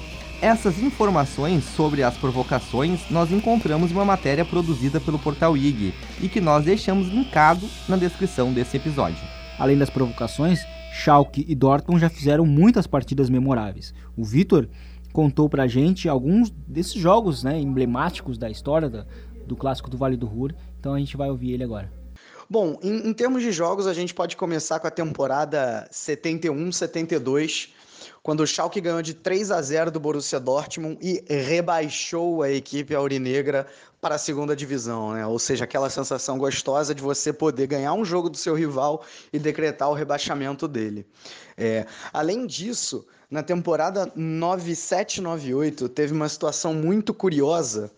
Essas 0.42 0.82
informações 0.82 1.62
sobre 1.62 2.02
as 2.02 2.16
provocações 2.16 3.08
nós 3.08 3.30
encontramos 3.30 3.92
em 3.92 3.94
uma 3.94 4.04
matéria 4.04 4.44
produzida 4.44 5.00
pelo 5.00 5.16
portal 5.16 5.56
IG 5.56 5.94
e 6.20 6.28
que 6.28 6.40
nós 6.40 6.64
deixamos 6.64 7.06
linkado 7.06 7.64
na 7.88 7.96
descrição 7.96 8.52
desse 8.52 8.76
episódio. 8.76 9.22
Além 9.56 9.78
das 9.78 9.88
provocações, 9.88 10.58
Schalke 10.92 11.46
e 11.48 11.54
Dortmund 11.54 12.00
já 12.00 12.10
fizeram 12.10 12.44
muitas 12.44 12.88
partidas 12.88 13.30
memoráveis. 13.30 13.94
O 14.16 14.24
Vitor 14.24 14.68
contou 15.12 15.48
pra 15.48 15.68
gente 15.68 16.08
alguns 16.08 16.50
desses 16.50 16.94
jogos 16.94 17.44
né, 17.44 17.60
emblemáticos 17.60 18.36
da 18.36 18.50
história 18.50 18.90
da, 18.90 19.06
do 19.46 19.54
clássico 19.54 19.88
do 19.88 19.96
Vale 19.96 20.16
do 20.16 20.26
Ruhr, 20.26 20.52
então 20.80 20.92
a 20.92 20.98
gente 20.98 21.16
vai 21.16 21.30
ouvir 21.30 21.52
ele 21.52 21.62
agora. 21.62 21.88
Bom, 22.50 22.80
em, 22.82 23.08
em 23.08 23.14
termos 23.14 23.44
de 23.44 23.52
jogos, 23.52 23.86
a 23.86 23.94
gente 23.94 24.12
pode 24.12 24.36
começar 24.36 24.80
com 24.80 24.88
a 24.88 24.90
temporada 24.90 25.88
71-72, 25.92 27.68
quando 28.22 28.40
o 28.40 28.46
Schalke 28.46 28.80
ganhou 28.80 29.02
de 29.02 29.14
3 29.14 29.50
a 29.50 29.60
0 29.60 29.90
do 29.90 29.98
Borussia 29.98 30.38
Dortmund 30.38 30.96
e 31.00 31.24
rebaixou 31.28 32.42
a 32.42 32.50
equipe 32.50 32.94
aurinegra 32.94 33.66
para 34.00 34.14
a 34.14 34.18
segunda 34.18 34.54
divisão, 34.54 35.12
né? 35.12 35.26
Ou 35.26 35.38
seja, 35.38 35.64
aquela 35.64 35.90
sensação 35.90 36.38
gostosa 36.38 36.94
de 36.94 37.02
você 37.02 37.32
poder 37.32 37.66
ganhar 37.66 37.92
um 37.94 38.04
jogo 38.04 38.30
do 38.30 38.36
seu 38.36 38.54
rival 38.54 39.04
e 39.32 39.38
decretar 39.38 39.90
o 39.90 39.94
rebaixamento 39.94 40.68
dele. 40.68 41.04
É, 41.56 41.86
além 42.12 42.46
disso, 42.46 43.04
na 43.30 43.42
temporada 43.42 44.06
97-98 44.16 45.88
teve 45.88 46.12
uma 46.12 46.28
situação 46.28 46.74
muito 46.74 47.12
curiosa 47.12 47.90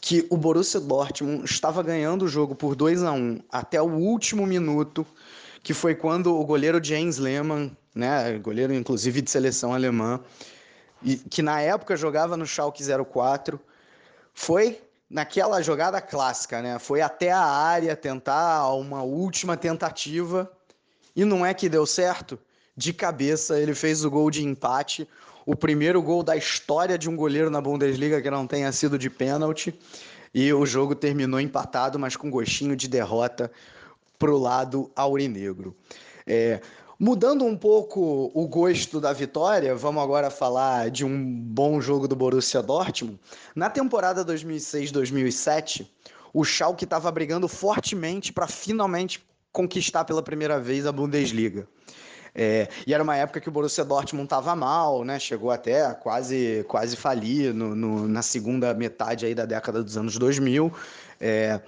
que 0.00 0.26
o 0.30 0.36
Borussia 0.36 0.80
Dortmund 0.80 1.44
estava 1.44 1.82
ganhando 1.82 2.24
o 2.24 2.28
jogo 2.28 2.54
por 2.54 2.74
2 2.74 3.02
a 3.02 3.12
1 3.12 3.40
até 3.50 3.82
o 3.82 3.90
último 3.90 4.46
minuto, 4.46 5.06
que 5.62 5.74
foi 5.74 5.94
quando 5.94 6.34
o 6.38 6.44
goleiro 6.44 6.82
James 6.82 7.18
Lehmann, 7.18 7.76
né, 7.94 8.38
goleiro 8.38 8.72
inclusive 8.72 9.20
de 9.20 9.30
seleção 9.30 9.74
alemã, 9.74 10.20
e 11.02 11.16
que 11.16 11.42
na 11.42 11.60
época 11.60 11.96
jogava 11.96 12.36
no 12.36 12.46
Schalke 12.46 12.82
04, 12.84 13.60
foi 14.34 14.80
naquela 15.08 15.60
jogada 15.60 16.00
clássica, 16.00 16.62
né? 16.62 16.78
Foi 16.78 17.00
até 17.00 17.32
a 17.32 17.42
área 17.42 17.96
tentar 17.96 18.72
uma 18.74 19.02
última 19.02 19.56
tentativa 19.56 20.50
e 21.16 21.24
não 21.24 21.44
é 21.44 21.52
que 21.52 21.68
deu 21.68 21.84
certo. 21.84 22.38
De 22.76 22.92
cabeça, 22.92 23.58
ele 23.58 23.74
fez 23.74 24.04
o 24.04 24.10
gol 24.10 24.30
de 24.30 24.44
empate, 24.44 25.08
o 25.44 25.56
primeiro 25.56 26.00
gol 26.00 26.22
da 26.22 26.36
história 26.36 26.96
de 26.96 27.10
um 27.10 27.16
goleiro 27.16 27.50
na 27.50 27.60
Bundesliga 27.60 28.22
que 28.22 28.30
não 28.30 28.46
tenha 28.46 28.70
sido 28.70 28.96
de 28.96 29.10
pênalti. 29.10 29.74
E 30.32 30.52
o 30.52 30.64
jogo 30.64 30.94
terminou 30.94 31.40
empatado, 31.40 31.98
mas 31.98 32.14
com 32.14 32.30
gostinho 32.30 32.76
de 32.76 32.86
derrota 32.86 33.50
para 34.20 34.30
o 34.30 34.38
lado 34.38 34.92
aurinegro. 34.94 35.74
É, 36.26 36.60
Mudando 37.02 37.46
um 37.46 37.56
pouco 37.56 38.30
o 38.34 38.46
gosto 38.46 39.00
da 39.00 39.10
vitória, 39.10 39.74
vamos 39.74 40.02
agora 40.02 40.28
falar 40.28 40.90
de 40.90 41.02
um 41.02 41.40
bom 41.40 41.80
jogo 41.80 42.06
do 42.06 42.14
Borussia 42.14 42.60
Dortmund. 42.60 43.18
Na 43.56 43.70
temporada 43.70 44.22
2006-2007, 44.22 45.86
o 46.30 46.44
Schalke 46.44 46.84
estava 46.84 47.10
brigando 47.10 47.48
fortemente 47.48 48.34
para 48.34 48.46
finalmente 48.46 49.24
conquistar 49.50 50.04
pela 50.04 50.22
primeira 50.22 50.60
vez 50.60 50.84
a 50.84 50.92
Bundesliga. 50.92 51.66
É, 52.34 52.68
e 52.86 52.92
era 52.92 53.02
uma 53.02 53.16
época 53.16 53.40
que 53.40 53.48
o 53.48 53.52
Borussia 53.52 53.82
Dortmund 53.82 54.26
estava 54.26 54.54
mal, 54.54 55.02
né? 55.02 55.18
Chegou 55.18 55.50
até 55.50 55.94
quase, 55.94 56.66
quase 56.68 56.96
falir 56.96 57.54
no, 57.54 57.74
no, 57.74 58.06
na 58.06 58.20
segunda 58.20 58.74
metade 58.74 59.24
aí 59.24 59.34
da 59.34 59.46
década 59.46 59.82
dos 59.82 59.96
anos 59.96 60.18
2000. 60.18 60.70
É, 61.18 61.62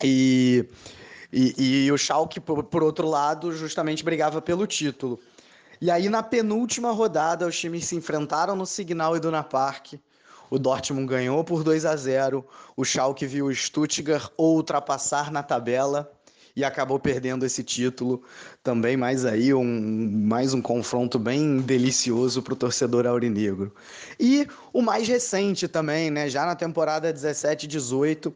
e 0.00 0.64
e, 1.32 1.86
e 1.86 1.92
o 1.92 1.96
Schalke, 1.96 2.38
por, 2.38 2.62
por 2.64 2.82
outro 2.82 3.08
lado, 3.08 3.52
justamente 3.52 4.04
brigava 4.04 4.42
pelo 4.42 4.66
título. 4.66 5.18
E 5.80 5.90
aí, 5.90 6.08
na 6.08 6.22
penúltima 6.22 6.92
rodada, 6.92 7.46
os 7.46 7.58
times 7.58 7.86
se 7.86 7.96
enfrentaram 7.96 8.54
no 8.54 8.66
Signal 8.66 9.16
Iduna 9.16 9.42
Park. 9.42 9.94
O 10.50 10.58
Dortmund 10.58 11.06
ganhou 11.06 11.42
por 11.42 11.64
2 11.64 11.86
a 11.86 11.96
0. 11.96 12.46
O 12.76 12.84
Schalke 12.84 13.26
viu 13.26 13.46
o 13.46 13.54
Stuttgart 13.54 14.30
ultrapassar 14.36 15.32
na 15.32 15.42
tabela 15.42 16.12
e 16.54 16.64
acabou 16.64 16.98
perdendo 16.98 17.44
esse 17.44 17.62
título. 17.62 18.22
Também 18.62 18.96
mais 18.96 19.24
aí 19.24 19.52
um 19.54 19.64
mais 20.24 20.54
um 20.54 20.62
confronto 20.62 21.18
bem 21.18 21.58
delicioso 21.58 22.42
para 22.42 22.54
o 22.54 22.56
torcedor 22.56 23.06
aurinegro. 23.06 23.74
E 24.18 24.46
o 24.72 24.82
mais 24.82 25.08
recente 25.08 25.66
também, 25.66 26.10
né? 26.10 26.28
Já 26.28 26.46
na 26.46 26.54
temporada 26.54 27.12
17/18, 27.12 28.32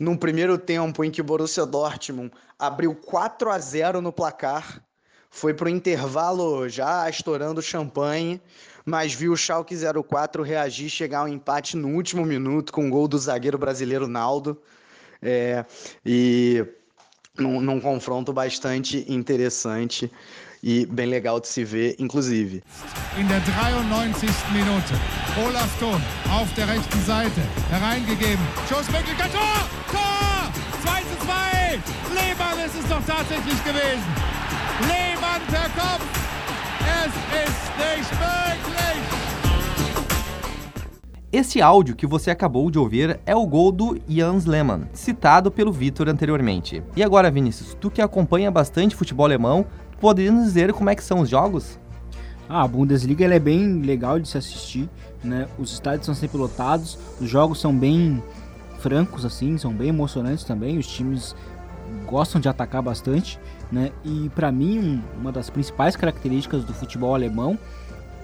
num 0.00 0.16
primeiro 0.16 0.58
tempo 0.58 1.04
em 1.04 1.10
que 1.10 1.20
o 1.20 1.24
Borussia 1.24 1.66
Dortmund 1.66 2.30
abriu 2.58 2.94
4 2.94 3.50
a 3.50 3.58
0 3.58 4.00
no 4.00 4.12
placar, 4.12 4.82
foi 5.30 5.52
para 5.52 5.66
o 5.66 5.68
intervalo 5.68 6.68
já 6.68 7.10
estourando 7.10 7.60
champanhe, 7.60 8.40
mas 8.84 9.12
viu 9.12 9.32
o 9.32 9.36
Schalke 9.36 9.74
04 9.74 10.42
reagir, 10.44 10.88
chegar 10.88 11.20
ao 11.20 11.28
empate 11.28 11.76
no 11.76 11.88
último 11.88 12.24
minuto 12.24 12.72
com 12.72 12.82
o 12.82 12.84
um 12.84 12.90
gol 12.90 13.08
do 13.08 13.18
zagueiro 13.18 13.58
brasileiro 13.58 14.06
Naldo. 14.06 14.56
É, 15.20 15.64
e 16.06 16.64
num, 17.38 17.60
num 17.60 17.80
confronto 17.80 18.32
bastante 18.32 19.04
interessante 19.08 20.10
e 20.62 20.86
bem 20.86 21.06
legal 21.06 21.40
de 21.40 21.48
se 21.48 21.64
ver, 21.64 21.94
inclusive. 21.98 22.62
In 23.18 23.26
der 23.26 23.40
93. 23.40 24.30
Minute. 24.52 24.94
Olaf 25.46 25.78
Thon 25.78 26.00
auf 26.30 26.52
der 26.54 26.68
rechten 26.68 27.00
Seite 27.04 27.40
hereingegeben. 27.70 28.44
Schussmöglichkeit. 28.68 29.32
Tor! 29.32 29.68
Tor! 29.90 30.52
2 30.82 31.00
zu 31.00 31.26
2! 31.26 31.80
Lehmann 32.14 32.58
ist 32.64 32.76
es 32.76 32.88
doch 32.88 33.04
tatsächlich 33.04 33.62
gewesen. 33.64 34.06
Lehmann 34.88 35.42
per 35.48 35.68
Kopf. 35.74 36.06
Es 37.04 37.12
ist 37.44 37.64
nicht 37.78 38.10
möglich. 38.12 39.23
Esse 41.34 41.60
áudio 41.60 41.96
que 41.96 42.06
você 42.06 42.30
acabou 42.30 42.70
de 42.70 42.78
ouvir 42.78 43.18
é 43.26 43.34
o 43.34 43.44
gol 43.44 43.72
do 43.72 44.00
Jans 44.08 44.44
Lehmann, 44.44 44.82
citado 44.92 45.50
pelo 45.50 45.72
Vitor 45.72 46.08
anteriormente. 46.08 46.80
E 46.94 47.02
agora, 47.02 47.28
Vinícius, 47.28 47.76
tu 47.80 47.90
que 47.90 48.00
acompanha 48.00 48.52
bastante 48.52 48.94
futebol 48.94 49.26
alemão, 49.26 49.66
poderia 50.00 50.30
nos 50.30 50.44
dizer 50.44 50.72
como 50.72 50.90
é 50.90 50.94
que 50.94 51.02
são 51.02 51.18
os 51.18 51.28
jogos? 51.28 51.76
Ah, 52.48 52.62
a 52.62 52.68
Bundesliga 52.68 53.24
é 53.26 53.38
bem 53.40 53.80
legal 53.82 54.20
de 54.20 54.28
se 54.28 54.38
assistir, 54.38 54.88
né? 55.24 55.48
Os 55.58 55.72
estádios 55.72 56.06
são 56.06 56.14
sempre 56.14 56.38
lotados, 56.38 56.96
os 57.20 57.28
jogos 57.28 57.60
são 57.60 57.76
bem 57.76 58.22
francos 58.78 59.24
assim, 59.24 59.58
são 59.58 59.72
bem 59.72 59.88
emocionantes 59.88 60.44
também, 60.44 60.78
os 60.78 60.86
times 60.86 61.34
gostam 62.06 62.40
de 62.40 62.48
atacar 62.48 62.80
bastante, 62.80 63.40
né? 63.72 63.90
E 64.04 64.30
para 64.36 64.52
mim 64.52 64.78
um, 64.78 65.02
uma 65.20 65.32
das 65.32 65.50
principais 65.50 65.96
características 65.96 66.62
do 66.62 66.72
futebol 66.72 67.12
alemão, 67.12 67.58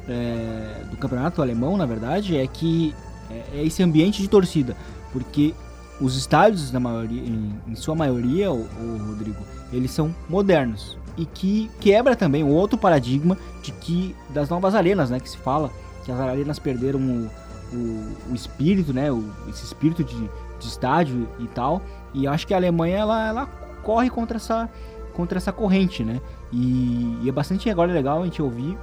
é, 0.09 0.85
do 0.91 0.97
campeonato 0.97 1.43
alemão, 1.43 1.77
na 1.77 1.87
verdade, 1.87 2.37
é 2.37 2.47
que 2.47 2.95
é, 3.31 3.59
é 3.59 3.65
esse 3.65 3.83
ambiente 3.83 4.23
de 4.23 4.29
torcida, 4.29 4.77
porque 5.13 5.55
os 6.01 6.17
estádios, 6.17 6.73
na 6.73 6.81
maioria, 6.81 7.23
em, 7.23 7.75
sua 7.75 7.95
maioria, 7.95 8.51
o, 8.51 8.67
Rodrigo, 9.07 9.39
eles 9.73 9.91
são 9.91 10.15
modernos 10.29 10.97
e 11.17 11.27
que 11.27 11.71
quebra 11.81 12.17
também 12.17 12.43
o 12.43 12.49
outro 12.49 12.79
paradigma 12.79 13.37
de 13.63 13.73
que 13.73 14.17
das 14.31 14.49
novas 14.49 14.75
arenas, 14.75 15.11
né, 15.11 15.21
que 15.21 15.29
se 15.29 15.37
fala 15.37 15.71
que 16.05 16.11
as 16.11 16.19
arenas 16.19 16.59
perderam 16.59 17.01
o, 17.01 17.31
o, 17.77 18.31
o 18.31 18.35
espírito, 18.35 18.93
né, 18.93 19.13
o, 19.13 19.25
esse 19.49 19.65
espírito 19.65 20.03
de, 20.03 20.17
de 20.17 20.67
estádio 20.67 21.29
e 21.39 21.47
tal. 21.49 21.83
E 22.15 22.27
acho 22.27 22.47
que 22.47 22.55
a 22.55 22.57
Alemanha 22.57 22.97
ela, 22.97 23.29
ela 23.29 23.47
corre 23.83 24.09
contra 24.09 24.37
essa 24.37 24.69
contra 25.13 25.39
essa 25.39 25.53
corrente, 25.53 26.03
né? 26.03 26.21
E, 26.53 27.19
e 27.23 27.29
é 27.29 27.33
bastante 27.33 27.69
agora 27.69 27.93
legal 27.93 28.23
a 28.23 28.25
gente 28.25 28.41
ouvir 28.41 28.79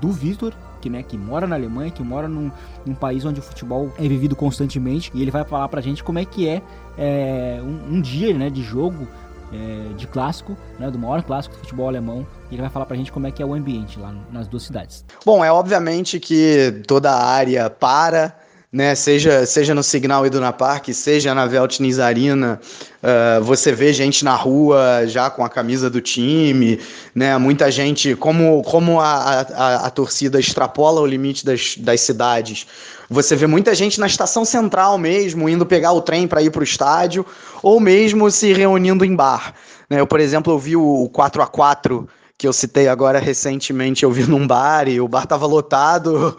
do 0.00 0.10
Vitor 0.10 0.52
que, 0.86 0.90
né, 0.90 1.02
que 1.02 1.16
mora 1.16 1.46
na 1.46 1.56
Alemanha, 1.56 1.90
que 1.90 2.02
mora 2.02 2.28
num, 2.28 2.50
num, 2.84 2.94
país 2.94 3.24
onde 3.24 3.40
o 3.40 3.42
futebol 3.42 3.92
é 3.98 4.02
vivido 4.02 4.36
constantemente, 4.36 5.10
e 5.14 5.22
ele 5.22 5.30
vai 5.30 5.44
falar 5.44 5.68
pra 5.68 5.80
gente 5.80 6.04
como 6.04 6.18
é 6.18 6.24
que 6.24 6.48
é, 6.48 6.62
é 6.96 7.60
um, 7.60 7.96
um, 7.96 8.00
dia 8.00 8.32
né, 8.36 8.48
de 8.48 8.62
jogo 8.62 9.08
é, 9.52 9.94
de 9.94 10.06
clássico, 10.06 10.56
né, 10.78 10.90
do 10.90 10.98
maior 10.98 11.22
clássico 11.22 11.56
do 11.56 11.60
futebol 11.60 11.88
alemão, 11.88 12.26
e 12.50 12.54
ele 12.54 12.62
vai 12.62 12.70
falar 12.70 12.86
pra 12.86 12.96
gente 12.96 13.10
como 13.10 13.26
é 13.26 13.30
que 13.30 13.42
é 13.42 13.46
o 13.46 13.54
ambiente 13.54 13.98
lá 13.98 14.14
nas 14.30 14.46
duas 14.46 14.62
cidades. 14.62 15.04
Bom, 15.24 15.44
é 15.44 15.50
obviamente 15.50 16.20
que 16.20 16.82
toda 16.86 17.10
a 17.10 17.24
área 17.24 17.68
para 17.68 18.36
né? 18.72 18.94
Seja, 18.94 19.46
seja 19.46 19.74
no 19.74 19.82
Signal 19.82 20.26
Iduna 20.26 20.52
Park, 20.52 20.88
seja 20.92 21.34
na 21.34 21.46
Veltins 21.46 21.98
Arena, 21.98 22.60
uh, 23.02 23.42
você 23.42 23.72
vê 23.72 23.92
gente 23.92 24.24
na 24.24 24.34
rua 24.34 25.06
já 25.06 25.30
com 25.30 25.44
a 25.44 25.48
camisa 25.48 25.88
do 25.88 26.00
time, 26.00 26.78
né? 27.14 27.36
Muita 27.38 27.70
gente, 27.70 28.14
como, 28.16 28.62
como 28.62 29.00
a, 29.00 29.40
a, 29.40 29.86
a 29.86 29.90
torcida 29.90 30.38
extrapola 30.38 31.00
o 31.00 31.06
limite 31.06 31.44
das, 31.44 31.76
das 31.78 32.00
cidades, 32.00 32.66
você 33.08 33.36
vê 33.36 33.46
muita 33.46 33.74
gente 33.74 34.00
na 34.00 34.06
estação 34.06 34.44
central 34.44 34.98
mesmo, 34.98 35.48
indo 35.48 35.64
pegar 35.64 35.92
o 35.92 36.02
trem 36.02 36.26
para 36.26 36.42
ir 36.42 36.50
para 36.50 36.60
o 36.60 36.64
estádio, 36.64 37.24
ou 37.62 37.78
mesmo 37.78 38.30
se 38.30 38.52
reunindo 38.52 39.04
em 39.04 39.14
bar. 39.14 39.54
Né? 39.88 40.00
Eu, 40.00 40.06
por 40.06 40.18
exemplo, 40.18 40.52
eu 40.52 40.58
vi 40.58 40.76
o 40.76 41.08
4 41.12 41.40
a 41.40 41.46
4 41.46 42.08
que 42.38 42.46
eu 42.46 42.52
citei 42.52 42.86
agora 42.86 43.18
recentemente, 43.18 44.02
eu 44.02 44.12
vi 44.12 44.24
num 44.24 44.46
bar 44.46 44.88
e 44.88 45.00
o 45.00 45.08
bar 45.08 45.26
tava 45.26 45.46
lotado, 45.46 46.36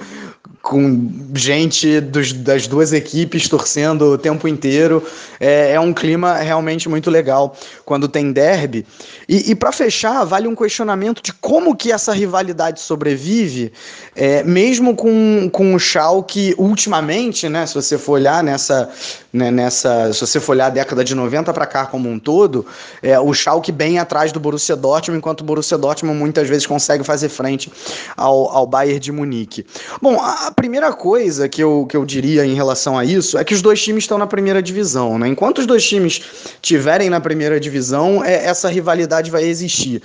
com 0.67 1.09
gente 1.33 2.01
dos, 2.01 2.33
das 2.33 2.67
duas 2.67 2.91
equipes 2.91 3.47
torcendo 3.47 4.01
o 4.11 4.17
tempo 4.17 4.49
inteiro. 4.49 5.01
É, 5.39 5.73
é, 5.73 5.79
um 5.79 5.93
clima 5.93 6.33
realmente 6.33 6.89
muito 6.89 7.09
legal 7.09 7.55
quando 7.85 8.07
tem 8.09 8.33
derby. 8.33 8.85
E, 9.29 9.51
e 9.51 9.55
para 9.55 9.71
fechar, 9.71 10.25
vale 10.25 10.47
um 10.47 10.55
questionamento 10.55 11.21
de 11.21 11.31
como 11.31 11.75
que 11.75 11.91
essa 11.91 12.11
rivalidade 12.11 12.81
sobrevive, 12.81 13.71
é, 14.15 14.43
mesmo 14.43 14.95
com, 14.95 15.49
com 15.53 15.73
o 15.73 15.79
Schalke 15.79 16.53
ultimamente, 16.57 17.47
né, 17.47 17.65
se 17.65 17.75
você 17.75 17.97
for 17.97 18.13
olhar 18.13 18.43
nessa, 18.43 18.89
né, 19.31 19.51
nessa 19.51 20.11
se 20.11 20.19
você 20.19 20.39
for 20.39 20.53
olhar 20.53 20.65
a 20.65 20.71
década 20.71 21.03
de 21.03 21.13
90 21.13 21.53
para 21.53 21.65
cá 21.65 21.85
como 21.85 22.09
um 22.09 22.19
todo, 22.19 22.65
é, 23.01 23.17
o 23.19 23.33
Schalke 23.33 23.71
bem 23.71 23.99
atrás 23.99 24.31
do 24.31 24.39
Borussia 24.39 24.75
Dortmund, 24.75 25.19
enquanto 25.19 25.41
o 25.41 25.43
Borussia 25.43 25.77
Dortmund 25.77 26.17
muitas 26.17 26.49
vezes 26.49 26.65
consegue 26.65 27.03
fazer 27.03 27.29
frente 27.29 27.71
ao, 28.17 28.49
ao 28.49 28.67
Bayern 28.67 28.99
de 28.99 29.11
Munique. 29.11 29.65
Bom, 30.01 30.19
a 30.19 30.51
primeira 30.57 30.91
coisa 30.91 31.47
que 31.47 31.61
eu, 31.61 31.85
que 31.87 31.95
eu 31.95 32.03
diria 32.03 32.43
em 32.43 32.55
relação 32.55 32.97
a 32.97 33.05
isso 33.05 33.37
é 33.37 33.43
que 33.43 33.53
os 33.53 33.61
dois 33.61 33.79
times 33.79 34.05
estão 34.05 34.17
na 34.17 34.25
primeira 34.25 34.59
divisão. 34.59 35.19
Né? 35.19 35.27
Enquanto 35.27 35.59
os 35.59 35.67
dois 35.67 35.87
times 35.87 36.19
tiverem 36.63 37.11
na 37.11 37.21
primeira 37.21 37.59
divisão, 37.59 38.25
é, 38.25 38.43
essa 38.43 38.67
rivalidade 38.67 39.29
vai 39.29 39.43
existir. 39.43 40.01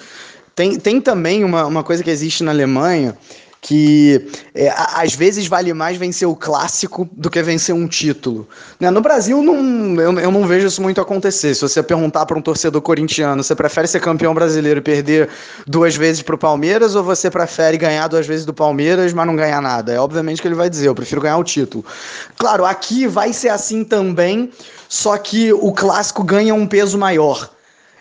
Tem, 0.54 0.78
tem 0.78 1.00
também 1.00 1.42
uma, 1.42 1.64
uma 1.64 1.82
coisa 1.82 2.04
que 2.04 2.10
existe 2.10 2.44
na 2.44 2.50
Alemanha 2.50 3.16
que 3.64 4.26
é, 4.56 4.74
às 4.76 5.14
vezes 5.14 5.46
vale 5.46 5.72
mais 5.72 5.96
vencer 5.96 6.26
o 6.26 6.34
clássico 6.34 7.08
do 7.12 7.30
que 7.30 7.40
vencer 7.44 7.72
um 7.72 7.86
título. 7.86 8.48
Né? 8.80 8.90
No 8.90 9.00
Brasil, 9.00 9.40
não, 9.40 9.94
eu, 10.02 10.18
eu 10.18 10.32
não 10.32 10.44
vejo 10.44 10.66
isso 10.66 10.82
muito 10.82 11.00
acontecer. 11.00 11.54
Se 11.54 11.62
você 11.62 11.80
perguntar 11.80 12.26
para 12.26 12.36
um 12.36 12.42
torcedor 12.42 12.82
corintiano, 12.82 13.40
você 13.40 13.54
prefere 13.54 13.86
ser 13.86 14.00
campeão 14.00 14.34
brasileiro 14.34 14.80
e 14.80 14.82
perder 14.82 15.28
duas 15.64 15.94
vezes 15.94 16.22
para 16.22 16.34
o 16.34 16.38
Palmeiras 16.38 16.96
ou 16.96 17.04
você 17.04 17.30
prefere 17.30 17.78
ganhar 17.78 18.08
duas 18.08 18.26
vezes 18.26 18.44
do 18.44 18.52
Palmeiras, 18.52 19.12
mas 19.12 19.26
não 19.28 19.36
ganhar 19.36 19.62
nada? 19.62 19.92
É 19.92 20.00
obviamente 20.00 20.42
que 20.42 20.48
ele 20.48 20.56
vai 20.56 20.68
dizer, 20.68 20.88
eu 20.88 20.94
prefiro 20.94 21.20
ganhar 21.20 21.38
o 21.38 21.44
título. 21.44 21.84
Claro, 22.36 22.64
aqui 22.64 23.06
vai 23.06 23.32
ser 23.32 23.50
assim 23.50 23.84
também, 23.84 24.50
só 24.88 25.16
que 25.16 25.52
o 25.52 25.72
clássico 25.72 26.24
ganha 26.24 26.52
um 26.52 26.66
peso 26.66 26.98
maior. 26.98 27.48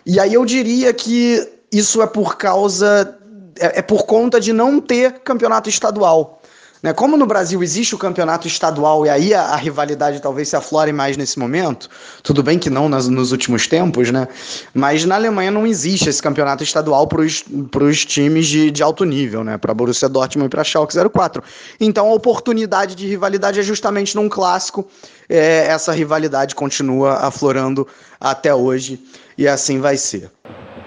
E 0.04 0.18
aí 0.18 0.34
eu 0.34 0.44
diria 0.44 0.92
que 0.92 1.48
isso 1.70 2.02
é 2.02 2.06
por 2.08 2.36
causa 2.36 3.16
é, 3.58 3.78
é 3.78 3.82
por 3.82 4.04
conta 4.04 4.40
de 4.40 4.52
não 4.52 4.80
ter 4.80 5.20
campeonato 5.20 5.68
estadual. 5.68 6.42
Né? 6.82 6.92
Como 6.92 7.16
no 7.16 7.26
Brasil 7.26 7.62
existe 7.62 7.94
o 7.94 7.98
campeonato 7.98 8.48
estadual 8.48 9.06
e 9.06 9.08
aí 9.08 9.32
a, 9.32 9.42
a, 9.42 9.56
rivalidade 9.56 10.20
talvez 10.20 10.48
se 10.48 10.56
aflore 10.56 10.92
mais 10.92 11.16
nesse 11.16 11.38
momento, 11.38 11.88
tudo 12.24 12.42
bem 12.42 12.58
que 12.58 12.68
não 12.68 12.88
nas, 12.88 13.06
nos 13.06 13.30
últimos 13.30 13.68
tempos, 13.68 14.10
né? 14.10 14.26
mas 14.74 15.04
na 15.04 15.14
Alemanha 15.14 15.50
não 15.50 15.64
existe 15.64 16.08
esse 16.08 16.20
campeonato 16.20 16.64
estadual 16.64 17.06
para 17.06 17.20
os 17.22 18.04
times 18.04 18.48
de, 18.48 18.70
de 18.72 18.82
alto 18.82 19.04
nível, 19.04 19.44
né? 19.44 19.56
para 19.56 19.72
Borussia 19.72 20.08
Dortmund 20.08 20.46
e 20.46 20.50
para 20.50 20.64
Schalke 20.64 20.96
04. 21.08 21.42
Então 21.78 22.08
a 22.08 22.14
oportunidade 22.14 22.96
de 22.96 23.06
rivalidade 23.06 23.60
é 23.60 23.62
justamente 23.62 24.16
num 24.16 24.28
clássico, 24.28 24.84
é, 25.28 25.66
essa 25.68 25.92
rivalidade 25.92 26.54
continua 26.54 27.14
aflorando 27.18 27.86
até 28.20 28.52
hoje 28.52 29.00
e 29.38 29.46
assim 29.46 29.78
vai 29.78 29.96
ser. 29.96 30.30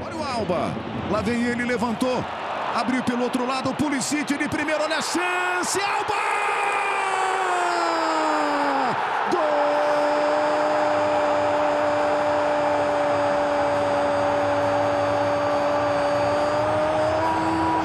Olha 0.06 0.16
o 0.16 0.24
Alba, 0.24 0.76
lá 1.10 1.22
vem 1.22 1.42
ele, 1.46 1.64
levantou. 1.64 2.24
Abriu 2.76 3.02
pelo 3.04 3.24
outro 3.24 3.46
lado, 3.46 3.70
o 3.70 3.74
Pulisic 3.74 4.38
de 4.38 4.50
primeiro, 4.50 4.84
olha 4.84 4.98
a 4.98 5.02
chance, 5.02 5.80
Alba! 5.80 6.14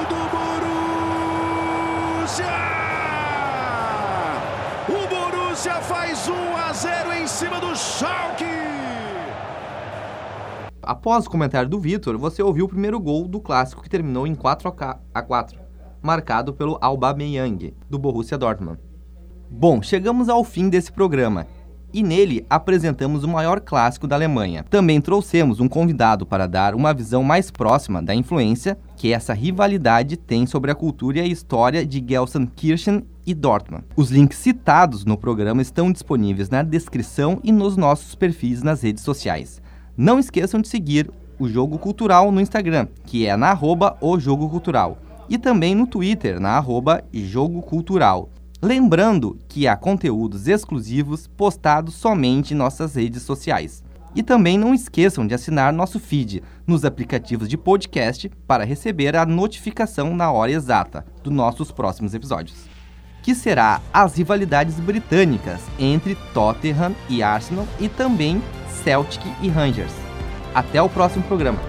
Do 0.09 0.21
Borussia! 2.27 2.45
O 4.89 5.07
Borussia 5.07 5.75
faz 5.75 6.27
1 6.27 6.57
a 6.57 6.73
0 6.73 7.13
em 7.13 7.27
cima 7.27 7.61
do 7.61 7.73
Schalke! 7.77 8.30
Após 11.01 11.25
o 11.25 11.31
comentário 11.31 11.67
do 11.67 11.79
Vitor, 11.79 12.15
você 12.15 12.43
ouviu 12.43 12.65
o 12.65 12.69
primeiro 12.69 12.99
gol 12.99 13.27
do 13.27 13.39
clássico 13.39 13.81
que 13.81 13.89
terminou 13.89 14.27
em 14.27 14.35
4 14.35 14.71
a 15.11 15.21
4, 15.23 15.59
marcado 15.99 16.53
pelo 16.53 16.77
Aubameyang, 16.79 17.73
do 17.89 17.97
Borussia 17.97 18.37
Dortmund. 18.37 18.77
Bom, 19.49 19.81
chegamos 19.81 20.29
ao 20.29 20.43
fim 20.43 20.69
desse 20.69 20.91
programa 20.91 21.47
e 21.91 22.03
nele 22.03 22.45
apresentamos 22.47 23.23
o 23.23 23.27
maior 23.27 23.61
clássico 23.61 24.05
da 24.05 24.15
Alemanha. 24.15 24.63
Também 24.69 25.01
trouxemos 25.01 25.59
um 25.59 25.67
convidado 25.67 26.23
para 26.23 26.45
dar 26.45 26.75
uma 26.75 26.93
visão 26.93 27.23
mais 27.23 27.49
próxima 27.49 27.99
da 27.99 28.13
influência 28.13 28.77
que 28.95 29.11
essa 29.11 29.33
rivalidade 29.33 30.15
tem 30.15 30.45
sobre 30.45 30.69
a 30.69 30.75
cultura 30.75 31.17
e 31.17 31.21
a 31.21 31.25
história 31.25 31.83
de 31.83 32.05
Gelsenkirchen 32.07 33.07
e 33.25 33.33
Dortmund. 33.33 33.85
Os 33.95 34.11
links 34.11 34.37
citados 34.37 35.03
no 35.03 35.17
programa 35.17 35.63
estão 35.63 35.91
disponíveis 35.91 36.47
na 36.51 36.61
descrição 36.61 37.39
e 37.43 37.51
nos 37.51 37.75
nossos 37.75 38.13
perfis 38.13 38.61
nas 38.61 38.83
redes 38.83 39.03
sociais. 39.03 39.59
Não 40.01 40.17
esqueçam 40.17 40.59
de 40.59 40.67
seguir 40.67 41.11
o 41.37 41.47
Jogo 41.47 41.77
Cultural 41.77 42.31
no 42.31 42.41
Instagram, 42.41 42.87
que 43.05 43.27
é 43.27 43.37
na 43.37 43.49
arroba 43.49 43.95
o 44.01 44.19
Jogo 44.19 44.49
Cultural, 44.49 44.97
e 45.29 45.37
também 45.37 45.75
no 45.75 45.85
Twitter, 45.85 46.39
na 46.39 46.57
arroba 46.57 47.03
Jogo 47.13 47.61
Cultural. 47.61 48.27
Lembrando 48.59 49.37
que 49.47 49.67
há 49.67 49.75
conteúdos 49.75 50.47
exclusivos 50.47 51.27
postados 51.27 51.93
somente 51.93 52.55
em 52.55 52.57
nossas 52.57 52.95
redes 52.95 53.21
sociais. 53.21 53.83
E 54.15 54.23
também 54.23 54.57
não 54.57 54.73
esqueçam 54.73 55.27
de 55.27 55.35
assinar 55.35 55.71
nosso 55.71 55.99
feed 55.99 56.41
nos 56.65 56.83
aplicativos 56.83 57.47
de 57.47 57.55
podcast 57.55 58.27
para 58.47 58.65
receber 58.65 59.15
a 59.15 59.23
notificação 59.23 60.15
na 60.15 60.31
hora 60.31 60.51
exata 60.51 61.05
dos 61.23 61.31
nossos 61.31 61.71
próximos 61.71 62.15
episódios. 62.15 62.65
Que 63.21 63.35
será 63.35 63.79
as 63.93 64.17
rivalidades 64.17 64.79
britânicas 64.79 65.61
entre 65.77 66.15
Tottenham 66.33 66.95
e 67.07 67.21
Arsenal 67.21 67.67
e 67.79 67.87
também 67.87 68.41
Celtic 68.83 69.21
e 69.41 69.49
Rangers. 69.49 69.93
Até 70.53 70.81
o 70.81 70.89
próximo 70.89 71.23
programa. 71.23 71.59